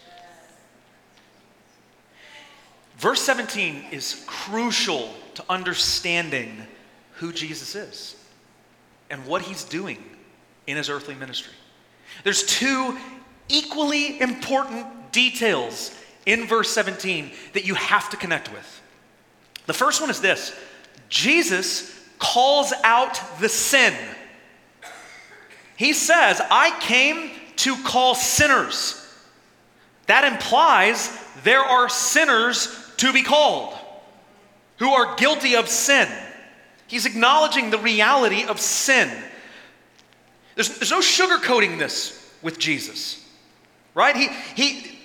Verse 2.97 3.21
17 3.21 3.85
is 3.91 4.23
crucial 4.27 5.11
to 5.35 5.43
understanding 5.49 6.67
who 7.13 7.33
Jesus 7.33 7.75
is 7.75 8.15
and 9.09 9.25
what 9.25 9.41
he's 9.41 9.63
doing 9.63 9.97
in 10.67 10.77
his 10.77 10.89
earthly 10.89 11.15
ministry. 11.15 11.53
There's 12.23 12.43
two 12.43 12.97
equally 13.51 14.19
important 14.19 15.11
details 15.11 15.95
in 16.25 16.47
verse 16.47 16.71
17 16.71 17.31
that 17.53 17.65
you 17.65 17.75
have 17.75 18.09
to 18.09 18.17
connect 18.17 18.51
with. 18.51 18.81
The 19.65 19.73
first 19.73 20.01
one 20.01 20.09
is 20.09 20.21
this 20.21 20.53
Jesus 21.09 21.97
calls 22.17 22.73
out 22.83 23.19
the 23.39 23.49
sin. 23.49 23.93
He 25.75 25.93
says, 25.93 26.39
I 26.49 26.77
came 26.79 27.31
to 27.57 27.75
call 27.83 28.15
sinners. 28.15 28.97
That 30.07 30.31
implies 30.31 31.09
there 31.43 31.61
are 31.61 31.89
sinners 31.89 32.67
to 32.97 33.11
be 33.11 33.23
called 33.23 33.73
who 34.77 34.89
are 34.89 35.15
guilty 35.15 35.55
of 35.55 35.69
sin. 35.69 36.07
He's 36.87 37.05
acknowledging 37.05 37.69
the 37.69 37.77
reality 37.77 38.45
of 38.45 38.59
sin. 38.59 39.09
There's, 40.55 40.77
there's 40.79 40.91
no 40.91 40.99
sugarcoating 40.99 41.77
this 41.77 42.31
with 42.41 42.57
Jesus, 42.57 43.23
right? 43.93 44.15
He, 44.15 44.29
he, 44.55 44.97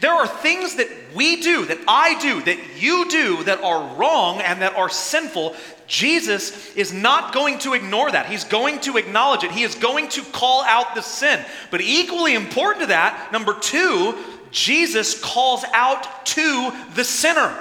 there 0.00 0.12
are 0.12 0.26
things 0.26 0.76
that 0.76 0.88
we 1.14 1.40
do, 1.40 1.64
that 1.66 1.78
I 1.88 2.18
do, 2.20 2.42
that 2.42 2.58
you 2.80 3.08
do 3.08 3.44
that 3.44 3.62
are 3.62 3.96
wrong 3.96 4.40
and 4.40 4.60
that 4.62 4.76
are 4.76 4.88
sinful. 4.88 5.56
Jesus 5.86 6.74
is 6.76 6.92
not 6.92 7.32
going 7.32 7.58
to 7.60 7.74
ignore 7.74 8.10
that. 8.10 8.26
He's 8.26 8.44
going 8.44 8.80
to 8.80 8.96
acknowledge 8.96 9.44
it. 9.44 9.50
He 9.50 9.62
is 9.62 9.74
going 9.74 10.08
to 10.10 10.22
call 10.22 10.62
out 10.64 10.94
the 10.94 11.02
sin. 11.02 11.44
But 11.70 11.80
equally 11.80 12.34
important 12.34 12.82
to 12.82 12.86
that, 12.88 13.30
number 13.32 13.58
two, 13.58 14.16
Jesus 14.50 15.20
calls 15.20 15.64
out 15.72 16.26
to 16.26 16.72
the 16.94 17.04
sinner. 17.04 17.54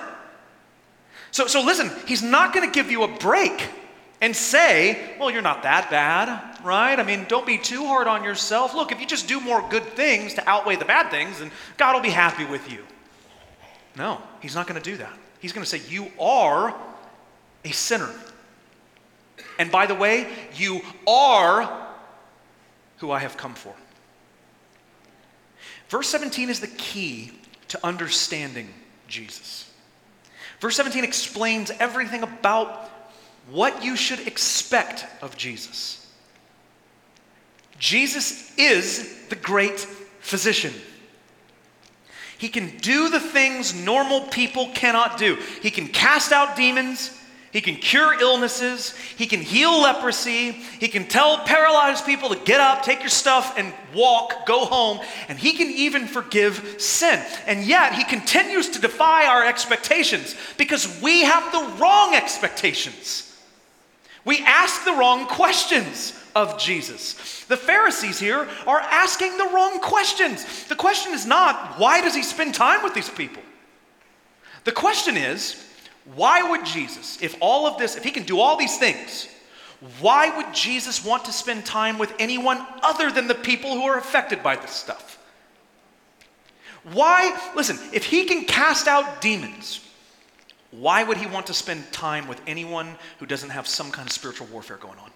So, 1.31 1.47
so 1.47 1.63
listen, 1.63 1.91
he's 2.05 2.21
not 2.21 2.53
going 2.53 2.69
to 2.69 2.73
give 2.73 2.91
you 2.91 3.03
a 3.03 3.07
break 3.07 3.67
and 4.21 4.35
say, 4.35 5.15
well, 5.19 5.31
you're 5.31 5.41
not 5.41 5.63
that 5.63 5.89
bad, 5.89 6.52
right? 6.63 6.97
I 6.97 7.03
mean, 7.03 7.25
don't 7.27 7.45
be 7.45 7.57
too 7.57 7.85
hard 7.85 8.07
on 8.07 8.23
yourself. 8.23 8.73
Look, 8.73 8.91
if 8.91 8.99
you 8.99 9.05
just 9.05 9.27
do 9.27 9.39
more 9.39 9.63
good 9.69 9.83
things 9.83 10.33
to 10.35 10.49
outweigh 10.49 10.77
the 10.77 10.85
bad 10.85 11.11
things, 11.11 11.39
then 11.39 11.51
God 11.77 11.93
will 11.93 12.01
be 12.01 12.09
happy 12.09 12.45
with 12.45 12.71
you. 12.71 12.83
No, 13.97 14.21
he's 14.41 14.55
not 14.55 14.67
going 14.67 14.81
to 14.81 14.91
do 14.91 14.97
that. 14.97 15.13
He's 15.39 15.53
going 15.53 15.63
to 15.63 15.69
say, 15.69 15.81
you 15.89 16.11
are 16.19 16.75
a 17.65 17.71
sinner. 17.71 18.09
And 19.59 19.71
by 19.71 19.85
the 19.85 19.95
way, 19.95 20.27
you 20.55 20.81
are 21.07 21.87
who 22.97 23.11
I 23.11 23.19
have 23.19 23.37
come 23.37 23.53
for. 23.53 23.73
Verse 25.89 26.07
17 26.09 26.49
is 26.49 26.59
the 26.59 26.67
key 26.67 27.31
to 27.67 27.85
understanding 27.85 28.67
Jesus. 29.07 29.69
Verse 30.59 30.75
17 30.75 31.03
explains 31.03 31.71
everything 31.71 32.23
about 32.23 32.89
what 33.51 33.83
you 33.83 33.95
should 33.95 34.25
expect 34.25 35.05
of 35.21 35.35
Jesus. 35.35 36.02
Jesus 37.83 38.49
is 38.57 39.13
the 39.27 39.35
great 39.35 39.77
physician. 40.21 40.73
He 42.37 42.47
can 42.47 42.77
do 42.77 43.09
the 43.09 43.19
things 43.19 43.75
normal 43.75 44.21
people 44.21 44.69
cannot 44.73 45.17
do. 45.17 45.37
He 45.61 45.69
can 45.69 45.89
cast 45.89 46.31
out 46.31 46.55
demons. 46.55 47.11
He 47.51 47.59
can 47.59 47.75
cure 47.75 48.17
illnesses. 48.21 48.95
He 49.17 49.25
can 49.25 49.41
heal 49.41 49.81
leprosy. 49.81 50.53
He 50.53 50.87
can 50.87 51.09
tell 51.09 51.39
paralyzed 51.39 52.05
people 52.05 52.29
to 52.29 52.39
get 52.45 52.61
up, 52.61 52.83
take 52.83 53.01
your 53.01 53.09
stuff, 53.09 53.57
and 53.57 53.73
walk, 53.93 54.45
go 54.45 54.63
home. 54.63 55.01
And 55.27 55.37
he 55.37 55.51
can 55.51 55.67
even 55.67 56.07
forgive 56.07 56.77
sin. 56.81 57.21
And 57.47 57.65
yet, 57.65 57.95
he 57.95 58.05
continues 58.05 58.69
to 58.69 58.79
defy 58.79 59.25
our 59.25 59.45
expectations 59.45 60.37
because 60.57 61.01
we 61.01 61.23
have 61.23 61.51
the 61.51 61.81
wrong 61.81 62.15
expectations. 62.15 63.37
We 64.23 64.39
ask 64.45 64.85
the 64.85 64.93
wrong 64.93 65.27
questions 65.27 66.17
of 66.35 66.59
Jesus. 66.59 67.45
The 67.45 67.57
Pharisees 67.57 68.19
here 68.19 68.47
are 68.67 68.79
asking 68.79 69.37
the 69.37 69.49
wrong 69.53 69.79
questions. 69.79 70.65
The 70.65 70.75
question 70.75 71.13
is 71.13 71.25
not, 71.25 71.79
why 71.79 72.01
does 72.01 72.15
he 72.15 72.23
spend 72.23 72.53
time 72.53 72.83
with 72.83 72.93
these 72.93 73.09
people? 73.09 73.43
The 74.63 74.71
question 74.71 75.17
is, 75.17 75.63
why 76.15 76.41
would 76.49 76.65
Jesus, 76.65 77.21
if 77.21 77.35
all 77.39 77.65
of 77.65 77.77
this, 77.77 77.95
if 77.95 78.03
he 78.03 78.11
can 78.11 78.23
do 78.23 78.39
all 78.39 78.57
these 78.57 78.77
things, 78.77 79.27
why 79.99 80.35
would 80.37 80.53
Jesus 80.53 81.03
want 81.03 81.25
to 81.25 81.33
spend 81.33 81.65
time 81.65 81.97
with 81.97 82.13
anyone 82.19 82.65
other 82.81 83.11
than 83.11 83.27
the 83.27 83.35
people 83.35 83.73
who 83.73 83.83
are 83.83 83.97
affected 83.97 84.41
by 84.41 84.55
this 84.55 84.71
stuff? 84.71 85.19
Why, 86.91 87.37
listen, 87.55 87.77
if 87.93 88.05
he 88.05 88.25
can 88.25 88.45
cast 88.45 88.87
out 88.87 89.21
demons, 89.21 89.81
why 90.71 91.03
would 91.03 91.17
he 91.17 91.27
want 91.27 91.47
to 91.47 91.53
spend 91.53 91.91
time 91.91 92.27
with 92.27 92.41
anyone 92.47 92.95
who 93.19 93.25
doesn't 93.25 93.51
have 93.51 93.67
some 93.67 93.91
kind 93.91 94.07
of 94.07 94.11
spiritual 94.11 94.47
warfare 94.47 94.77
going 94.77 94.97
on? 94.99 95.11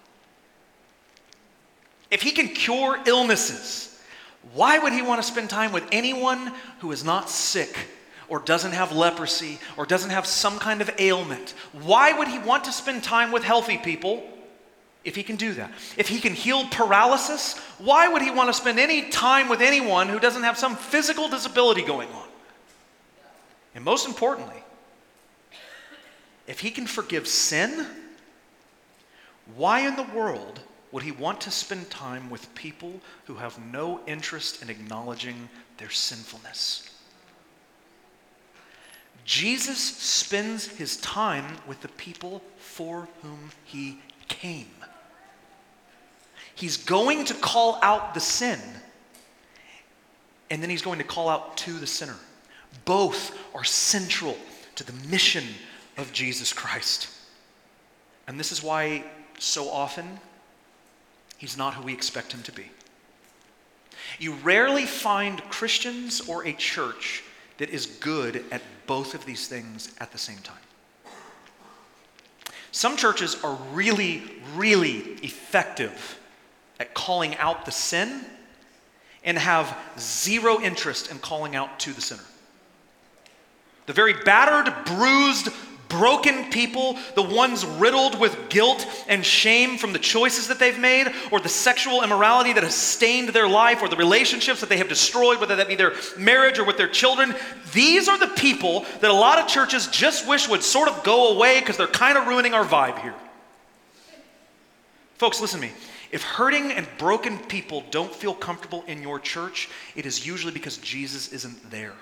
If 2.10 2.22
he 2.22 2.30
can 2.30 2.48
cure 2.48 2.98
illnesses, 3.06 4.00
why 4.54 4.78
would 4.78 4.92
he 4.92 5.02
want 5.02 5.20
to 5.20 5.26
spend 5.26 5.50
time 5.50 5.72
with 5.72 5.84
anyone 5.92 6.52
who 6.80 6.92
is 6.92 7.04
not 7.04 7.28
sick 7.28 7.76
or 8.28 8.40
doesn't 8.40 8.72
have 8.72 8.92
leprosy 8.92 9.58
or 9.76 9.86
doesn't 9.86 10.10
have 10.10 10.26
some 10.26 10.58
kind 10.58 10.80
of 10.80 10.90
ailment. 10.98 11.54
Why 11.72 12.12
would 12.12 12.28
he 12.28 12.38
want 12.38 12.64
to 12.64 12.72
spend 12.72 13.02
time 13.02 13.32
with 13.32 13.42
healthy 13.42 13.78
people 13.78 14.22
if 15.04 15.16
he 15.16 15.22
can 15.22 15.36
do 15.36 15.54
that? 15.54 15.72
If 15.96 16.08
he 16.08 16.20
can 16.20 16.34
heal 16.34 16.66
paralysis, 16.66 17.58
why 17.78 18.08
would 18.08 18.22
he 18.22 18.30
want 18.30 18.48
to 18.50 18.52
spend 18.52 18.78
any 18.78 19.08
time 19.08 19.48
with 19.48 19.60
anyone 19.60 20.08
who 20.08 20.20
doesn't 20.20 20.42
have 20.42 20.58
some 20.58 20.76
physical 20.76 21.28
disability 21.28 21.82
going 21.82 22.08
on? 22.10 22.28
And 23.74 23.84
most 23.84 24.06
importantly, 24.06 24.62
if 26.46 26.60
he 26.60 26.70
can 26.70 26.86
forgive 26.86 27.26
sin, 27.26 27.86
why 29.56 29.80
in 29.80 29.96
the 29.96 30.02
world 30.02 30.60
would 30.92 31.02
he 31.02 31.12
want 31.12 31.40
to 31.42 31.50
spend 31.50 31.90
time 31.90 32.30
with 32.30 32.54
people 32.54 33.00
who 33.26 33.34
have 33.34 33.58
no 33.72 34.00
interest 34.06 34.62
in 34.62 34.70
acknowledging 34.70 35.48
their 35.76 35.90
sinfulness? 35.90 36.90
Jesus 39.24 39.78
spends 39.78 40.66
his 40.66 40.96
time 40.98 41.44
with 41.66 41.82
the 41.82 41.88
people 41.88 42.42
for 42.56 43.08
whom 43.22 43.50
he 43.64 43.98
came. 44.28 44.70
He's 46.54 46.78
going 46.78 47.26
to 47.26 47.34
call 47.34 47.78
out 47.82 48.14
the 48.14 48.20
sin, 48.20 48.58
and 50.50 50.62
then 50.62 50.70
he's 50.70 50.82
going 50.82 50.98
to 50.98 51.04
call 51.04 51.28
out 51.28 51.58
to 51.58 51.74
the 51.74 51.86
sinner. 51.86 52.16
Both 52.86 53.38
are 53.54 53.64
central 53.64 54.36
to 54.76 54.84
the 54.84 54.94
mission 55.08 55.44
of 55.98 56.12
Jesus 56.12 56.52
Christ. 56.52 57.08
And 58.26 58.40
this 58.40 58.50
is 58.50 58.62
why 58.62 59.04
so 59.38 59.68
often 59.68 60.18
he's 61.38 61.56
not 61.56 61.74
who 61.74 61.82
we 61.84 61.94
expect 61.94 62.32
him 62.32 62.42
to 62.42 62.52
be. 62.52 62.70
You 64.18 64.34
rarely 64.34 64.84
find 64.84 65.42
Christians 65.44 66.28
or 66.28 66.46
a 66.46 66.52
church 66.52 67.22
that 67.56 67.70
is 67.70 67.86
good 67.86 68.44
at 68.50 68.62
both 68.86 69.14
of 69.14 69.24
these 69.24 69.48
things 69.48 69.94
at 69.98 70.12
the 70.12 70.18
same 70.18 70.38
time. 70.38 70.56
Some 72.70 72.96
churches 72.96 73.42
are 73.42 73.58
really, 73.72 74.22
really 74.54 74.98
effective 75.22 76.18
at 76.78 76.94
calling 76.94 77.36
out 77.36 77.64
the 77.64 77.72
sin 77.72 78.24
and 79.24 79.38
have 79.38 79.76
zero 79.98 80.60
interest 80.60 81.10
in 81.10 81.18
calling 81.18 81.56
out 81.56 81.80
to 81.80 81.92
the 81.92 82.00
sinner. 82.00 82.22
The 83.86 83.92
very 83.92 84.12
battered, 84.12 84.72
bruised, 84.84 85.48
broken 85.88 86.50
people, 86.50 86.96
the 87.14 87.22
ones 87.22 87.64
riddled 87.64 88.18
with 88.18 88.48
guilt 88.48 88.86
and 89.08 89.24
shame 89.24 89.78
from 89.78 89.92
the 89.92 89.98
choices 89.98 90.48
that 90.48 90.58
they've 90.58 90.78
made, 90.78 91.08
or 91.30 91.40
the 91.40 91.48
sexual 91.48 92.02
immorality 92.02 92.52
that 92.52 92.62
has 92.62 92.74
stained 92.74 93.30
their 93.30 93.48
life, 93.48 93.82
or 93.82 93.88
the 93.88 93.96
relationships 93.96 94.60
that 94.60 94.68
they 94.68 94.76
have 94.76 94.88
destroyed, 94.88 95.40
whether 95.40 95.56
that 95.56 95.68
be 95.68 95.74
their 95.74 95.94
marriage 96.16 96.58
or 96.58 96.64
with 96.64 96.76
their 96.76 96.88
children. 96.88 97.34
These 97.72 98.08
are 98.08 98.18
the 98.18 98.28
people 98.28 98.84
that 99.00 99.10
a 99.10 99.14
lot 99.14 99.38
of 99.38 99.46
churches 99.46 99.86
just 99.88 100.28
wish 100.28 100.48
would 100.48 100.62
sort 100.62 100.88
of 100.88 101.02
go 101.04 101.34
away 101.34 101.60
because 101.60 101.76
they're 101.76 101.86
kind 101.86 102.18
of 102.18 102.26
ruining 102.26 102.54
our 102.54 102.64
vibe 102.64 103.00
here. 103.00 103.14
Folks, 105.16 105.40
listen 105.40 105.60
to 105.60 105.66
me. 105.66 105.72
If 106.10 106.22
hurting 106.22 106.72
and 106.72 106.86
broken 106.96 107.38
people 107.38 107.84
don't 107.90 108.14
feel 108.14 108.34
comfortable 108.34 108.82
in 108.86 109.02
your 109.02 109.18
church, 109.18 109.68
it 109.94 110.06
is 110.06 110.26
usually 110.26 110.52
because 110.52 110.78
Jesus 110.78 111.32
isn't 111.32 111.70
there. 111.70 111.92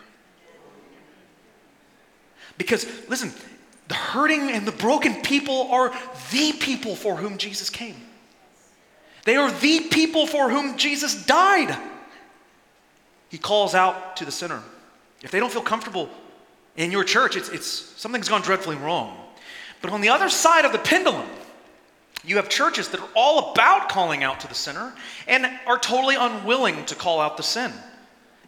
Because, 2.58 2.86
listen, 3.08 3.32
the 3.88 3.94
hurting 3.94 4.50
and 4.50 4.66
the 4.66 4.72
broken 4.72 5.22
people 5.22 5.68
are 5.70 5.94
the 6.32 6.52
people 6.52 6.96
for 6.96 7.16
whom 7.16 7.38
Jesus 7.38 7.70
came. 7.70 7.96
They 9.24 9.36
are 9.36 9.50
the 9.50 9.80
people 9.90 10.26
for 10.26 10.50
whom 10.50 10.76
Jesus 10.76 11.24
died. 11.26 11.76
He 13.28 13.38
calls 13.38 13.74
out 13.74 14.16
to 14.18 14.24
the 14.24 14.32
sinner. 14.32 14.62
If 15.22 15.30
they 15.30 15.40
don't 15.40 15.52
feel 15.52 15.62
comfortable 15.62 16.08
in 16.76 16.92
your 16.92 17.04
church, 17.04 17.36
it's, 17.36 17.48
it's 17.48 17.66
something's 17.66 18.28
gone 18.28 18.42
dreadfully 18.42 18.76
wrong. 18.76 19.16
But 19.82 19.92
on 19.92 20.00
the 20.00 20.08
other 20.08 20.28
side 20.28 20.64
of 20.64 20.72
the 20.72 20.78
pendulum, 20.78 21.26
you 22.24 22.36
have 22.36 22.48
churches 22.48 22.88
that 22.88 23.00
are 23.00 23.08
all 23.14 23.52
about 23.52 23.88
calling 23.88 24.24
out 24.24 24.40
to 24.40 24.48
the 24.48 24.54
sinner 24.54 24.92
and 25.28 25.46
are 25.66 25.78
totally 25.78 26.16
unwilling 26.16 26.84
to 26.86 26.94
call 26.94 27.20
out 27.20 27.36
the 27.36 27.42
sin. 27.42 27.72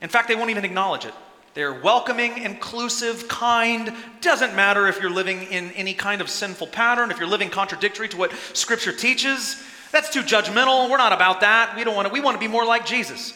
In 0.01 0.09
fact, 0.09 0.29
they 0.29 0.35
won't 0.35 0.51
even 0.51 0.65
acknowledge 0.65 1.05
it. 1.05 1.15
They're 1.55 1.75
welcoming, 1.75 2.39
inclusive, 2.39 3.27
kind. 3.29 3.93
Doesn't 4.21 4.55
matter 4.55 4.87
if 4.87 5.01
you're 5.01 5.11
living 5.11 5.43
in 5.43 5.73
any 5.73 5.95
kind 5.95 6.21
of 6.21 6.31
sinful 6.31 6.69
pattern, 6.69 7.11
if 7.11 7.19
you're 7.19 7.29
living 7.29 7.51
contradictory 7.51 8.09
to 8.09 8.17
what 8.17 8.33
Scripture 8.53 8.93
teaches. 8.93 9.63
That's 9.91 10.11
too 10.11 10.23
judgmental. 10.23 10.91
We're 10.91 10.99
not 10.99 11.13
about 11.13 11.41
that. 11.41 11.75
We 11.77 11.85
don't 11.85 11.97
want 11.97 12.09
to. 12.09 12.13
We 12.13 12.21
want 12.21 12.37
to 12.37 12.41
be 12.41 12.49
more 12.49 12.65
like 12.65 12.87
Jesus. 12.87 13.33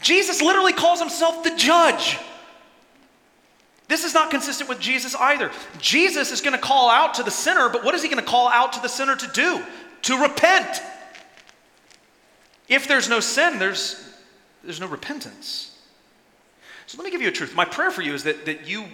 Jesus 0.00 0.40
literally 0.40 0.72
calls 0.72 1.00
himself 1.00 1.42
the 1.42 1.54
judge. 1.56 2.18
This 3.88 4.04
is 4.04 4.14
not 4.14 4.30
consistent 4.30 4.68
with 4.68 4.80
Jesus 4.80 5.14
either. 5.14 5.50
Jesus 5.78 6.30
is 6.30 6.42
going 6.42 6.52
to 6.52 6.60
call 6.60 6.90
out 6.90 7.14
to 7.14 7.22
the 7.22 7.30
sinner, 7.30 7.68
but 7.70 7.84
what 7.84 7.94
is 7.94 8.02
he 8.02 8.08
going 8.08 8.22
to 8.22 8.30
call 8.30 8.48
out 8.48 8.74
to 8.74 8.80
the 8.80 8.88
sinner 8.88 9.16
to 9.16 9.26
do? 9.28 9.64
To 10.02 10.22
repent. 10.22 10.82
If 12.68 12.86
there's 12.86 13.08
no 13.08 13.20
sin, 13.20 13.58
there's, 13.58 14.14
there's 14.62 14.78
no 14.78 14.86
repentance. 14.86 15.74
So 16.88 16.96
let 16.96 17.04
me 17.04 17.10
give 17.10 17.20
you 17.20 17.28
a 17.28 17.32
truth. 17.32 17.54
My 17.54 17.66
prayer 17.66 17.90
for 17.90 18.00
you 18.00 18.14
is 18.14 18.24
that, 18.24 18.46
that 18.46 18.66
you 18.66 18.86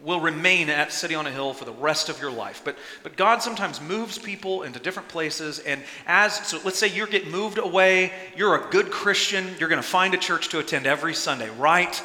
will 0.00 0.18
remain 0.18 0.68
at 0.68 0.92
City 0.92 1.14
on 1.14 1.28
a 1.28 1.30
Hill 1.30 1.54
for 1.54 1.64
the 1.64 1.70
rest 1.70 2.08
of 2.08 2.20
your 2.20 2.32
life. 2.32 2.62
But, 2.64 2.76
but 3.04 3.16
God 3.16 3.40
sometimes 3.40 3.80
moves 3.80 4.18
people 4.18 4.64
into 4.64 4.80
different 4.80 5.08
places. 5.08 5.60
And 5.60 5.80
as, 6.08 6.44
so 6.44 6.58
let's 6.64 6.76
say 6.76 6.88
you 6.88 7.06
get 7.06 7.30
moved 7.30 7.58
away, 7.58 8.12
you're 8.36 8.56
a 8.56 8.70
good 8.70 8.90
Christian, 8.90 9.46
you're 9.60 9.68
going 9.68 9.80
to 9.80 9.86
find 9.86 10.12
a 10.12 10.18
church 10.18 10.48
to 10.48 10.58
attend 10.58 10.88
every 10.88 11.14
Sunday, 11.14 11.48
right? 11.50 12.02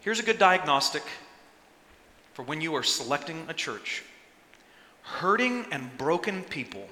Here's 0.00 0.18
a 0.18 0.24
good 0.24 0.40
diagnostic 0.40 1.04
for 2.32 2.42
when 2.42 2.60
you 2.60 2.74
are 2.74 2.82
selecting 2.82 3.44
a 3.46 3.54
church. 3.54 4.02
Hurting 5.02 5.66
and 5.70 5.96
broken 5.96 6.42
people 6.42 6.88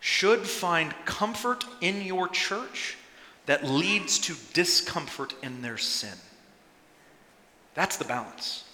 should 0.00 0.46
find 0.46 0.94
comfort 1.04 1.66
in 1.82 2.00
your 2.00 2.26
church 2.26 2.96
that 3.44 3.66
leads 3.66 4.18
to 4.20 4.34
discomfort 4.54 5.34
in 5.42 5.60
their 5.60 5.76
sin. 5.76 6.16
That's 7.78 7.96
the 7.96 8.04
balance. 8.04 8.64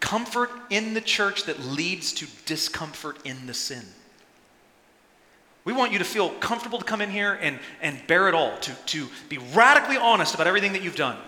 Comfort 0.00 0.48
in 0.70 0.94
the 0.94 1.00
church 1.02 1.44
that 1.44 1.60
leads 1.60 2.14
to 2.14 2.26
discomfort 2.46 3.18
in 3.26 3.46
the 3.46 3.52
sin. 3.52 3.84
We 5.66 5.74
want 5.74 5.92
you 5.92 5.98
to 5.98 6.04
feel 6.06 6.30
comfortable 6.30 6.78
to 6.78 6.86
come 6.86 7.02
in 7.02 7.10
here 7.10 7.38
and, 7.38 7.58
and 7.82 7.98
bare 8.06 8.28
it 8.28 8.34
all, 8.34 8.56
to, 8.60 8.72
to 8.72 9.08
be 9.28 9.36
radically 9.52 9.98
honest 9.98 10.34
about 10.34 10.46
everything 10.46 10.72
that 10.72 10.80
you've 10.80 10.96
done. 10.96 11.18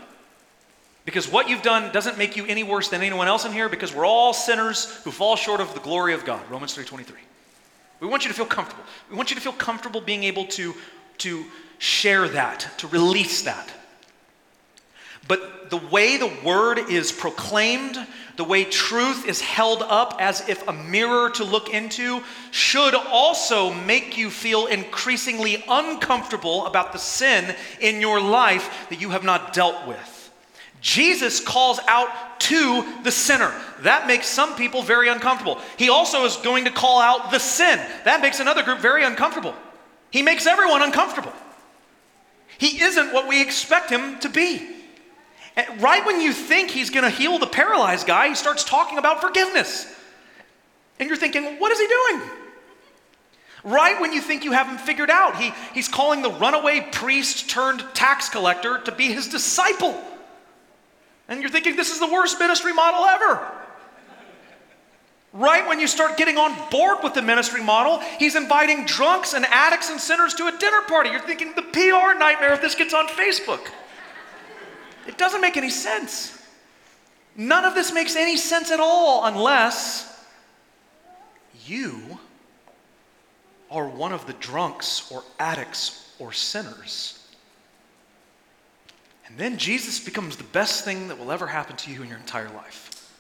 Because 1.05 1.31
what 1.31 1.51
you've 1.51 1.61
done 1.61 1.93
doesn't 1.93 2.17
make 2.17 2.35
you 2.35 2.47
any 2.47 2.63
worse 2.63 2.89
than 2.89 3.03
anyone 3.03 3.29
else 3.29 3.45
in 3.45 3.53
here 3.53 3.69
because 3.69 3.95
we're 3.95 4.07
all 4.07 4.33
sinners 4.33 4.87
who 5.05 5.11
fall 5.11 5.37
short 5.37 5.61
of 5.61 5.75
the 5.75 5.81
glory 5.81 6.15
of 6.15 6.25
God. 6.25 6.41
Romans 6.51 6.75
3:23. 6.75 7.13
We 8.01 8.07
want 8.07 8.25
you 8.25 8.31
to 8.31 8.35
feel 8.35 8.47
comfortable. 8.47 8.85
We 9.11 9.17
want 9.17 9.29
you 9.29 9.37
to 9.37 9.43
feel 9.43 9.53
comfortable 9.53 10.01
being 10.01 10.25
able 10.25 10.47
to, 10.47 10.75
to 11.19 11.45
share 11.77 12.27
that, 12.31 12.71
to 12.79 12.87
release 12.87 13.43
that. 13.43 13.71
But 15.29 15.71
the 15.71 15.77
way 15.77 16.17
the 16.17 16.33
word 16.45 16.79
is 16.91 17.13
proclaimed, 17.13 17.97
the 18.37 18.45
way 18.45 18.65
truth 18.65 19.27
is 19.27 19.41
held 19.41 19.83
up 19.83 20.17
as 20.21 20.49
if 20.49 20.67
a 20.67 20.73
mirror 20.73 21.31
to 21.31 21.45
look 21.45 21.71
into, 21.71 22.23
should 22.51 22.95
also 22.95 23.73
make 23.73 24.19
you 24.19 24.31
feel 24.31 24.67
increasingly 24.67 25.65
uncomfortable 25.69 26.67
about 26.67 26.93
the 26.93 26.99
sin 26.99 27.55
in 27.81 28.01
your 28.01 28.21
life 28.21 28.87
that 28.91 29.01
you 29.01 29.11
have 29.11 29.25
not 29.25 29.53
dealt 29.53 29.87
with. 29.87 30.31
Jesus 30.81 31.39
calls 31.39 31.79
out 31.87 32.41
to 32.41 32.85
the 33.05 33.13
sinner. 33.13 33.53
That 33.83 34.09
makes 34.09 34.27
some 34.27 34.57
people 34.57 34.83
very 34.83 35.09
uncomfortable. 35.09 35.61
He 35.77 35.89
also 35.89 36.25
is 36.25 36.37
going 36.39 36.65
to 36.65 36.73
call 36.73 37.01
out 37.01 37.31
the 37.31 37.39
sin. 37.39 37.79
That 38.05 38.21
makes 38.21 38.41
another 38.41 38.65
group 38.65 38.81
very 38.81 39.05
uncomfortable. 39.05 39.55
He 40.11 40.23
makes 40.23 40.47
everyone 40.47 40.83
uncomfortable. 40.83 41.33
He 42.59 42.83
isn't 42.83 43.13
what 43.13 43.29
we 43.29 43.41
expect 43.41 43.91
him 43.91 44.19
to 44.19 44.29
be. 44.29 44.72
And 45.57 45.83
right 45.83 46.05
when 46.07 46.21
you 46.21 46.33
think 46.33 46.71
he's 46.71 46.91
going 46.91 47.05
to 47.05 47.11
heal 47.11 47.39
the 47.39 47.47
paralyzed 47.47 48.07
guy, 48.07 48.29
he 48.29 48.35
starts 48.35 48.65
talking 48.65 48.99
about 48.99 49.21
forgiveness. 49.21 49.87
And 50.99 51.09
you're 51.09 51.19
thinking, 51.19 51.59
what 51.59 51.73
is 51.73 51.79
he 51.79 51.87
doing? 51.87 52.31
Right 53.65 54.01
when 54.01 54.13
you 54.13 54.21
think 54.21 54.45
you 54.45 54.53
have 54.53 54.67
him 54.67 54.79
figured 54.79 55.11
out, 55.11 55.37
he, 55.37 55.53
he's 55.73 55.89
calling 55.89 56.23
the 56.23 56.31
runaway 56.31 56.81
priest 56.93 57.49
turned 57.49 57.85
tax 57.95 58.29
collector 58.29 58.79
to 58.79 58.93
be 58.93 59.13
his 59.13 59.29
disciple. 59.29 60.01
And 61.29 61.41
you're 61.41 61.51
thinking, 61.51 61.77
this 61.77 61.93
is 61.93 62.01
the 62.01 62.09
worst 62.09 62.39
ministry 62.39 62.73
model 62.73 63.05
ever. 63.05 63.53
Right 65.33 65.67
when 65.67 65.81
you 65.81 65.87
start 65.87 66.19
getting 66.19 66.37
on 66.37 66.55
board 66.71 66.99
with 67.03 67.15
the 67.15 67.23
ministry 67.23 67.63
model, 67.63 68.01
he's 68.19 68.37
inviting 68.37 68.85
drunks 68.85 69.33
and 69.33 69.47
addicts 69.47 69.91
and 69.91 69.99
sinners 69.99 70.35
to 70.35 70.49
a 70.49 70.59
dinner 70.59 70.83
party. 70.83 71.11
You're 71.11 71.21
thinking, 71.21 71.55
the 71.55 71.63
PR 71.63 72.19
nightmare 72.19 72.53
if 72.53 72.61
this 72.61 72.75
gets 72.75 72.93
on 72.93 73.07
Facebook. 73.07 73.71
It 75.07 75.19
doesn't 75.19 75.41
make 75.41 75.57
any 75.57 75.71
sense. 75.71 76.39
None 77.37 77.65
of 77.65 77.75
this 77.75 77.93
makes 77.93 78.17
any 78.17 78.37
sense 78.37 78.71
at 78.71 78.81
all 78.81 79.25
unless 79.25 80.09
you 81.67 82.19
are 83.71 83.89
one 83.89 84.13
of 84.13 84.27
the 84.27 84.35
drunks 84.35 85.11
or 85.11 85.23
addicts 85.39 86.15
or 86.19 86.33
sinners 86.33 87.23
and 89.33 89.41
then 89.41 89.57
Jesus 89.57 89.99
becomes 89.99 90.37
the 90.37 90.45
best 90.45 90.85
thing 90.85 91.09
that 91.09 91.19
will 91.19 91.33
ever 91.33 91.47
happen 91.47 91.75
to 91.77 91.91
you 91.91 92.03
in 92.03 92.09
your 92.09 92.19
entire 92.19 92.51
life. 92.51 93.11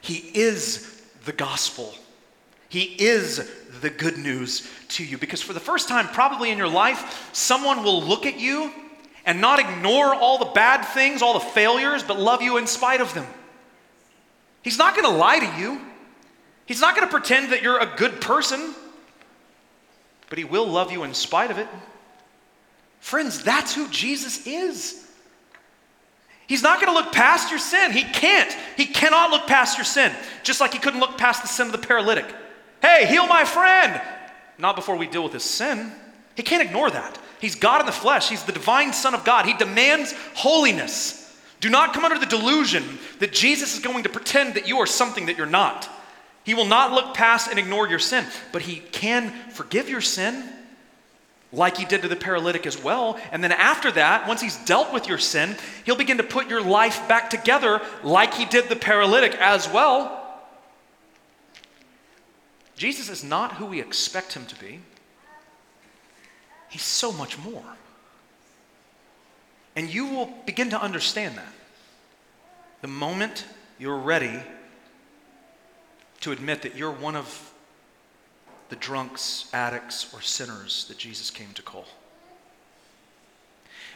He 0.00 0.16
is 0.34 1.00
the 1.24 1.32
gospel. 1.32 1.94
He 2.68 2.96
is 2.98 3.48
the 3.80 3.90
good 3.90 4.18
news 4.18 4.68
to 4.88 5.04
you. 5.04 5.16
Because 5.16 5.40
for 5.40 5.52
the 5.52 5.60
first 5.60 5.88
time, 5.88 6.08
probably 6.08 6.50
in 6.50 6.58
your 6.58 6.68
life, 6.68 7.30
someone 7.32 7.84
will 7.84 8.02
look 8.02 8.26
at 8.26 8.40
you 8.40 8.72
and 9.24 9.40
not 9.40 9.58
ignore 9.58 10.14
all 10.14 10.38
the 10.38 10.46
bad 10.46 10.82
things, 10.82 11.22
all 11.22 11.34
the 11.34 11.40
failures, 11.40 12.02
but 12.02 12.18
love 12.18 12.42
you 12.42 12.56
in 12.56 12.66
spite 12.66 13.00
of 13.00 13.12
them. 13.14 13.26
He's 14.62 14.78
not 14.78 14.94
going 14.94 15.10
to 15.10 15.16
lie 15.16 15.38
to 15.38 15.60
you. 15.60 15.80
He's 16.66 16.80
not 16.80 16.94
going 16.94 17.06
to 17.06 17.10
pretend 17.10 17.52
that 17.52 17.62
you're 17.62 17.78
a 17.78 17.94
good 17.96 18.20
person, 18.20 18.74
but 20.28 20.38
he 20.38 20.44
will 20.44 20.66
love 20.66 20.92
you 20.92 21.02
in 21.02 21.14
spite 21.14 21.50
of 21.50 21.58
it. 21.58 21.66
Friends, 23.00 23.42
that's 23.42 23.74
who 23.74 23.88
Jesus 23.88 24.46
is. 24.46 25.06
He's 26.46 26.62
not 26.62 26.80
going 26.80 26.92
to 26.92 27.00
look 27.00 27.12
past 27.12 27.50
your 27.50 27.58
sin. 27.58 27.92
He 27.92 28.02
can't. 28.02 28.54
He 28.76 28.86
cannot 28.86 29.30
look 29.30 29.46
past 29.46 29.78
your 29.78 29.84
sin, 29.84 30.12
just 30.42 30.60
like 30.60 30.72
he 30.72 30.78
couldn't 30.78 31.00
look 31.00 31.16
past 31.16 31.42
the 31.42 31.48
sin 31.48 31.66
of 31.66 31.72
the 31.72 31.78
paralytic. 31.78 32.26
Hey, 32.82 33.06
heal 33.06 33.26
my 33.26 33.44
friend. 33.44 34.00
Not 34.58 34.76
before 34.76 34.96
we 34.96 35.06
deal 35.06 35.22
with 35.22 35.32
his 35.32 35.44
sin. 35.44 35.92
He 36.34 36.42
can't 36.42 36.62
ignore 36.62 36.90
that. 36.90 37.18
He's 37.40 37.54
God 37.54 37.80
in 37.80 37.86
the 37.86 37.92
flesh, 37.92 38.28
He's 38.28 38.44
the 38.44 38.52
divine 38.52 38.92
Son 38.92 39.14
of 39.14 39.24
God. 39.24 39.46
He 39.46 39.54
demands 39.54 40.14
holiness. 40.34 41.16
Do 41.60 41.68
not 41.68 41.92
come 41.92 42.04
under 42.04 42.18
the 42.18 42.26
delusion 42.26 42.98
that 43.18 43.32
Jesus 43.32 43.74
is 43.74 43.80
going 43.80 44.04
to 44.04 44.08
pretend 44.08 44.54
that 44.54 44.66
you 44.66 44.78
are 44.78 44.86
something 44.86 45.26
that 45.26 45.36
you're 45.36 45.46
not. 45.46 45.88
He 46.44 46.54
will 46.54 46.64
not 46.64 46.92
look 46.92 47.14
past 47.14 47.50
and 47.50 47.58
ignore 47.58 47.86
your 47.86 47.98
sin, 47.98 48.24
but 48.50 48.62
He 48.62 48.76
can 48.76 49.30
forgive 49.50 49.88
your 49.88 50.00
sin 50.00 50.42
like 51.52 51.76
he 51.76 51.84
did 51.84 52.02
to 52.02 52.08
the 52.08 52.16
paralytic 52.16 52.66
as 52.66 52.82
well. 52.82 53.18
And 53.32 53.42
then 53.42 53.52
after 53.52 53.90
that, 53.92 54.28
once 54.28 54.40
he's 54.40 54.56
dealt 54.64 54.92
with 54.92 55.08
your 55.08 55.18
sin, 55.18 55.56
he'll 55.84 55.96
begin 55.96 56.18
to 56.18 56.22
put 56.22 56.48
your 56.48 56.62
life 56.62 57.06
back 57.08 57.30
together 57.30 57.80
like 58.02 58.34
he 58.34 58.44
did 58.44 58.68
the 58.68 58.76
paralytic 58.76 59.34
as 59.34 59.68
well. 59.68 60.16
Jesus 62.76 63.10
is 63.10 63.24
not 63.24 63.54
who 63.54 63.66
we 63.66 63.80
expect 63.80 64.34
him 64.34 64.46
to 64.46 64.58
be, 64.58 64.80
he's 66.70 66.82
so 66.82 67.12
much 67.12 67.38
more. 67.38 67.62
And 69.76 69.92
you 69.92 70.06
will 70.06 70.32
begin 70.46 70.70
to 70.70 70.80
understand 70.80 71.36
that 71.36 71.52
the 72.80 72.88
moment 72.88 73.44
you're 73.78 73.98
ready 73.98 74.40
to 76.20 76.32
admit 76.32 76.62
that 76.62 76.76
you're 76.76 76.90
one 76.90 77.16
of 77.16 77.52
the 78.68 78.76
drunks, 78.76 79.50
addicts, 79.52 80.12
or 80.14 80.20
sinners 80.20 80.84
that 80.88 80.96
Jesus 80.96 81.30
came 81.30 81.52
to 81.54 81.62
call. 81.62 81.86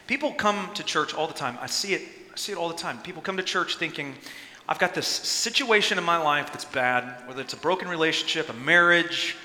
People 0.07 0.33
come 0.33 0.71
to 0.73 0.83
church 0.83 1.13
all 1.13 1.27
the 1.27 1.33
time. 1.33 1.57
I 1.61 1.67
see 1.67 1.93
it, 1.93 2.01
I 2.33 2.37
see 2.37 2.51
it 2.51 2.57
all 2.57 2.67
the 2.67 2.75
time. 2.75 2.99
People 2.99 3.21
come 3.21 3.37
to 3.37 3.43
church 3.43 3.77
thinking, 3.77 4.15
I've 4.67 4.79
got 4.79 4.93
this 4.93 5.07
situation 5.07 5.97
in 5.97 6.03
my 6.03 6.17
life 6.17 6.47
that's 6.47 6.65
bad, 6.65 7.27
whether 7.27 7.41
it's 7.41 7.53
a 7.53 7.57
broken 7.57 7.87
relationship, 7.87 8.49
a 8.49 8.53
marriage, 8.53 9.35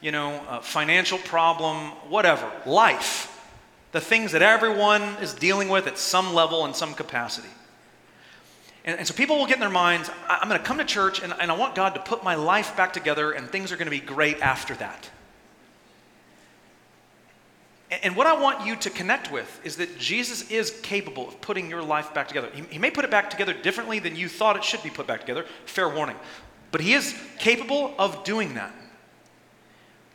you 0.00 0.12
know, 0.12 0.42
a 0.48 0.60
financial 0.60 1.18
problem, 1.18 1.90
whatever, 2.08 2.50
life. 2.64 3.32
The 3.92 4.00
things 4.00 4.32
that 4.32 4.42
everyone 4.42 5.02
is 5.22 5.32
dealing 5.32 5.68
with 5.68 5.86
at 5.86 5.98
some 5.98 6.34
level 6.34 6.64
and 6.64 6.76
some 6.76 6.94
capacity. 6.94 7.48
And, 8.84 8.98
and 8.98 9.06
so 9.06 9.14
people 9.14 9.36
will 9.36 9.46
get 9.46 9.54
in 9.54 9.60
their 9.60 9.70
minds, 9.70 10.10
I'm 10.28 10.48
going 10.48 10.60
to 10.60 10.66
come 10.66 10.78
to 10.78 10.84
church 10.84 11.22
and, 11.22 11.34
and 11.40 11.50
I 11.50 11.56
want 11.56 11.74
God 11.74 11.94
to 11.94 12.00
put 12.00 12.22
my 12.22 12.34
life 12.34 12.76
back 12.76 12.92
together 12.92 13.32
and 13.32 13.48
things 13.48 13.72
are 13.72 13.76
going 13.76 13.86
to 13.86 13.90
be 13.90 14.00
great 14.00 14.40
after 14.40 14.74
that. 14.74 15.10
And, 18.02 18.16
what 18.16 18.26
I 18.26 18.40
want 18.40 18.66
you 18.66 18.74
to 18.74 18.90
connect 18.90 19.30
with 19.30 19.60
is 19.64 19.76
that 19.76 19.96
Jesus 19.96 20.50
is 20.50 20.72
capable 20.82 21.28
of 21.28 21.40
putting 21.40 21.70
your 21.70 21.82
life 21.82 22.12
back 22.12 22.26
together. 22.26 22.50
He, 22.52 22.62
he 22.62 22.78
may 22.78 22.90
put 22.90 23.04
it 23.04 23.12
back 23.12 23.30
together 23.30 23.54
differently 23.54 24.00
than 24.00 24.16
you 24.16 24.28
thought 24.28 24.56
it 24.56 24.64
should 24.64 24.82
be 24.82 24.90
put 24.90 25.06
back 25.06 25.20
together, 25.20 25.46
fair 25.66 25.88
warning. 25.88 26.16
But 26.72 26.80
He 26.80 26.94
is 26.94 27.16
capable 27.38 27.94
of 27.96 28.24
doing 28.24 28.54
that. 28.54 28.74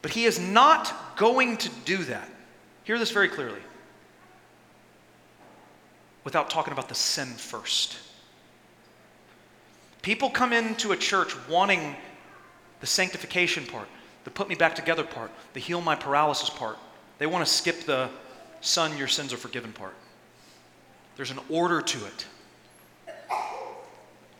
But 0.01 0.11
He 0.11 0.25
is 0.25 0.39
not 0.39 1.17
going 1.17 1.57
to 1.57 1.69
do 1.85 1.97
that. 2.05 2.29
Hear 2.83 2.97
this 2.97 3.11
very 3.11 3.29
clearly 3.29 3.61
without 6.23 6.49
talking 6.49 6.73
about 6.73 6.89
the 6.89 6.95
sin 6.95 7.27
first. 7.27 7.97
People 10.01 10.29
come 10.29 10.53
into 10.53 10.91
a 10.91 10.97
church 10.97 11.33
wanting 11.47 11.95
the 12.79 12.87
sanctification 12.87 13.65
part, 13.65 13.87
the 14.23 14.31
put 14.31 14.49
me 14.49 14.55
back 14.55 14.75
together 14.75 15.03
part, 15.03 15.31
the 15.53 15.59
heal 15.59 15.81
my 15.81 15.95
paralysis 15.95 16.49
part. 16.49 16.77
They 17.19 17.27
want 17.27 17.45
to 17.45 17.51
skip 17.51 17.81
the 17.81 18.09
Son, 18.61 18.95
your 18.97 19.07
sins 19.07 19.33
are 19.33 19.37
forgiven 19.37 19.73
part. 19.73 19.95
There's 21.15 21.31
an 21.31 21.39
order 21.49 21.81
to 21.81 22.05
it. 22.05 22.25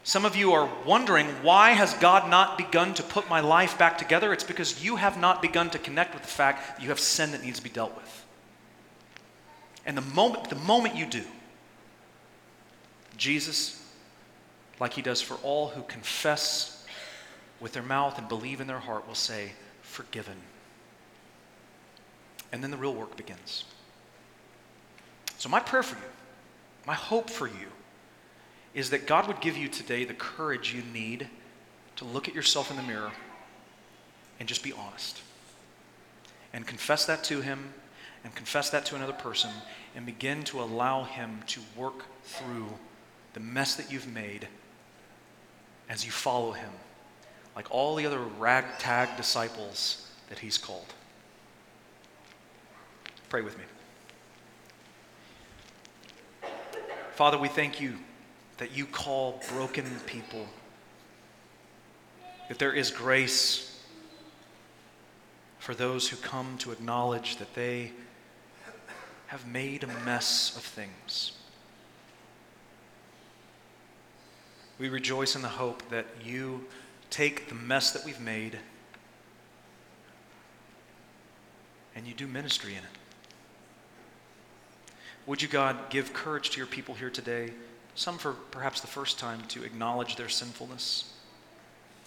Some 0.04 0.26
of 0.26 0.36
you 0.36 0.54
are 0.54 0.70
wondering, 0.86 1.28
why 1.44 1.72
has 1.72 1.94
God 1.96 2.30
not 2.30 2.58
begun 2.58 2.94
to 2.96 3.04
put 3.04 3.30
my 3.30 3.40
life 3.40 3.78
back 3.78 3.98
together? 3.98 4.34
It's 4.34 4.44
because 4.44 4.84
you 4.84 4.96
have 4.96 5.20
not 5.20 5.42
begun 5.42 5.70
to 5.72 5.80
connect 5.80 6.14
with 6.14 6.24
the 6.24 6.30
fact 6.30 6.68
that 6.68 6.82
you 6.82 6.90
have 6.90 7.00
sin 7.00 7.32
that 7.32 7.44
needs 7.44 7.60
to 7.60 7.64
be 7.64 7.70
dealt 7.70 7.96
with. 7.96 8.26
And 9.86 9.96
the 9.96 10.02
moment, 10.02 10.50
the 10.50 10.56
moment 10.56 10.96
you 10.96 11.06
do, 11.06 11.24
Jesus, 13.16 13.84
like 14.80 14.94
he 14.94 15.04
does 15.04 15.22
for 15.22 15.36
all 15.44 15.70
who 15.70 15.84
confess 15.84 16.84
with 17.60 17.74
their 17.74 17.84
mouth 17.84 18.18
and 18.18 18.28
believe 18.28 18.60
in 18.60 18.68
their 18.68 18.80
heart, 18.80 19.08
will 19.08 19.16
say, 19.16 19.52
Forgiven. 19.84 20.38
And 22.52 22.64
then 22.64 22.72
the 22.72 22.78
real 22.78 22.94
work 22.94 23.16
begins. 23.16 23.66
So, 25.38 25.50
my 25.50 25.60
prayer 25.60 25.84
for 25.84 25.96
you, 25.96 26.12
my 26.86 26.94
hope 26.94 27.30
for 27.30 27.48
you, 27.48 27.68
is 28.74 28.90
that 28.92 29.06
God 29.06 29.28
would 29.28 29.42
give 29.42 29.58
you 29.58 29.68
today 29.68 30.06
the 30.06 30.14
courage 30.14 30.74
you 30.74 30.82
need 30.94 31.28
to 31.98 32.06
look 32.06 32.28
at 32.28 32.36
yourself 32.36 32.72
in 32.72 32.78
the 32.78 32.84
mirror 32.84 33.12
and 34.40 34.48
just 34.48 34.64
be 34.64 34.74
honest. 34.74 35.22
And 36.54 36.66
confess 36.66 37.06
that 37.06 37.24
to 37.26 37.42
Him 37.42 37.74
and 38.24 38.34
confess 38.36 38.70
that 38.70 38.86
to 38.86 38.96
another 38.96 39.14
person 39.14 39.52
and 39.96 40.06
begin 40.06 40.44
to 40.46 40.62
allow 40.62 41.04
Him 41.04 41.42
to 41.48 41.62
work 41.76 42.06
through 42.24 42.68
the 43.34 43.40
mess 43.40 43.76
that 43.76 43.92
you've 43.92 44.12
made 44.12 44.48
as 45.90 46.06
you 46.06 46.12
follow 46.12 46.52
Him, 46.52 46.72
like 47.56 47.70
all 47.72 47.96
the 47.96 48.06
other 48.06 48.20
ragtag 48.20 49.16
disciples 49.18 50.10
that 50.30 50.40
He's 50.40 50.58
called. 50.58 50.94
Pray 53.30 53.42
with 53.42 53.58
me. 53.58 53.64
Father, 57.16 57.38
we 57.38 57.48
thank 57.48 57.80
you 57.80 57.98
that 58.62 58.78
you 58.78 58.86
call 58.86 59.42
broken 59.50 59.86
people, 60.06 60.46
that 62.48 62.60
there 62.60 62.72
is 62.72 62.92
grace 62.92 63.82
for 65.58 65.74
those 65.74 66.10
who 66.10 66.16
come 66.18 66.60
to 66.60 66.72
acknowledge 66.72 67.38
that 67.38 67.56
they 67.56 67.92
have 69.26 69.48
made 69.48 69.84
a 69.84 69.88
mess 70.06 70.56
of 70.56 70.62
things. 70.62 71.32
We 74.78 74.90
rejoice 74.90 75.36
in 75.36 75.42
the 75.42 75.48
hope 75.48 75.82
that 75.90 76.06
you 76.24 76.68
take 77.10 77.50
the 77.50 77.56
mess 77.56 77.90
that 77.94 78.06
we've 78.06 78.22
made 78.22 78.60
and 81.96 82.06
you 82.06 82.14
do 82.14 82.28
ministry 82.28 82.74
in 82.74 82.84
it. 82.84 83.00
Would 85.26 85.42
you, 85.42 85.48
God, 85.48 85.90
give 85.90 86.14
courage 86.14 86.52
to 86.52 86.58
your 86.58 86.68
people 86.68 86.94
here 86.94 87.10
today? 87.10 87.50
Some 87.96 88.18
for 88.18 88.34
perhaps 88.34 88.82
the 88.82 88.88
first 88.88 89.20
time, 89.20 89.42
to 89.50 89.64
acknowledge 89.64 90.16
their 90.16 90.30
sinfulness, 90.30 91.14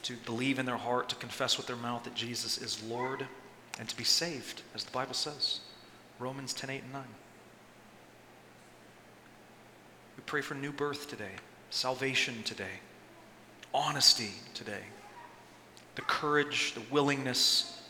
to 0.03 0.17
believe 0.25 0.59
in 0.59 0.67
their 0.67 0.77
heart, 0.77 1.09
to 1.11 1.17
confess 1.17 1.57
with 1.57 1.67
their 1.67 1.77
mouth 1.77 2.05
that 2.05 2.15
Jesus 2.15 2.59
is 2.59 2.83
Lord, 2.83 3.27
and 3.79 3.89
to 3.89 3.97
be 3.97 4.05
saved, 4.05 4.63
as 4.75 4.85
the 4.85 4.91
Bible 4.91 5.15
says. 5.15 5.61
Romans 6.19 6.55
10 6.55 6.71
8 6.71 6.83
and 6.83 6.93
9. 6.93 7.03
We 10.17 10.23
pray 10.27 10.41
for 10.41 10.55
new 10.55 10.73
birth 10.73 11.09
today, 11.09 11.33
salvation 11.71 12.43
today, 12.45 12.81
honesty 13.73 14.31
today, 14.55 14.85
the 15.97 16.03
courage, 16.03 16.75
the 16.75 16.83
willingness 16.91 17.83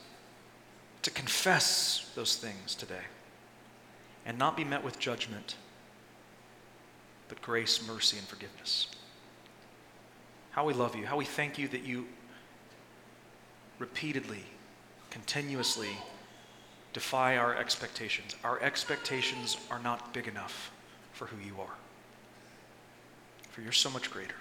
to 1.03 1.11
confess 1.11 2.11
those 2.15 2.37
things 2.37 2.75
today, 2.75 3.05
and 4.25 4.39
not 4.39 4.57
be 4.57 4.65
met 4.65 4.83
with 4.83 4.99
judgment 4.99 5.57
but 7.29 7.41
grace, 7.43 7.87
mercy, 7.87 8.19
and 8.19 8.27
forgiveness. 8.27 8.89
How 10.51 10.65
we 10.65 10.75
love 10.75 10.95
you, 10.95 11.07
how 11.07 11.17
we 11.17 11.25
thank 11.25 11.59
you 11.59 11.69
that 11.69 11.85
you 11.85 12.07
repeatedly, 13.79 14.45
continuously 15.11 15.91
defy 16.93 17.37
our 17.37 17.57
expectations. 17.57 18.37
Our 18.45 18.63
expectations 18.63 19.57
are 19.71 19.81
not 19.81 20.15
big 20.15 20.29
enough 20.29 20.71
for 21.13 21.27
who 21.27 21.45
you 21.45 21.61
are, 21.61 21.75
for 23.51 23.61
you're 23.63 23.73
so 23.73 23.91
much 23.91 24.11
greater. 24.11 24.37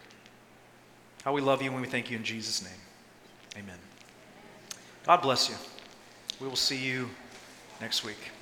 How 1.23 1.33
we 1.33 1.41
love 1.41 1.61
you 1.61 1.71
and 1.71 1.81
we 1.81 1.87
thank 1.87 2.11
you 2.11 2.17
in 2.17 2.23
Jesus' 2.23 2.61
name. 2.61 2.71
Amen. 3.57 3.77
God 5.05 5.21
bless 5.21 5.49
you. 5.49 5.55
We 6.39 6.47
will 6.47 6.55
see 6.55 6.77
you 6.77 7.09
next 7.79 8.03
week. 8.03 8.32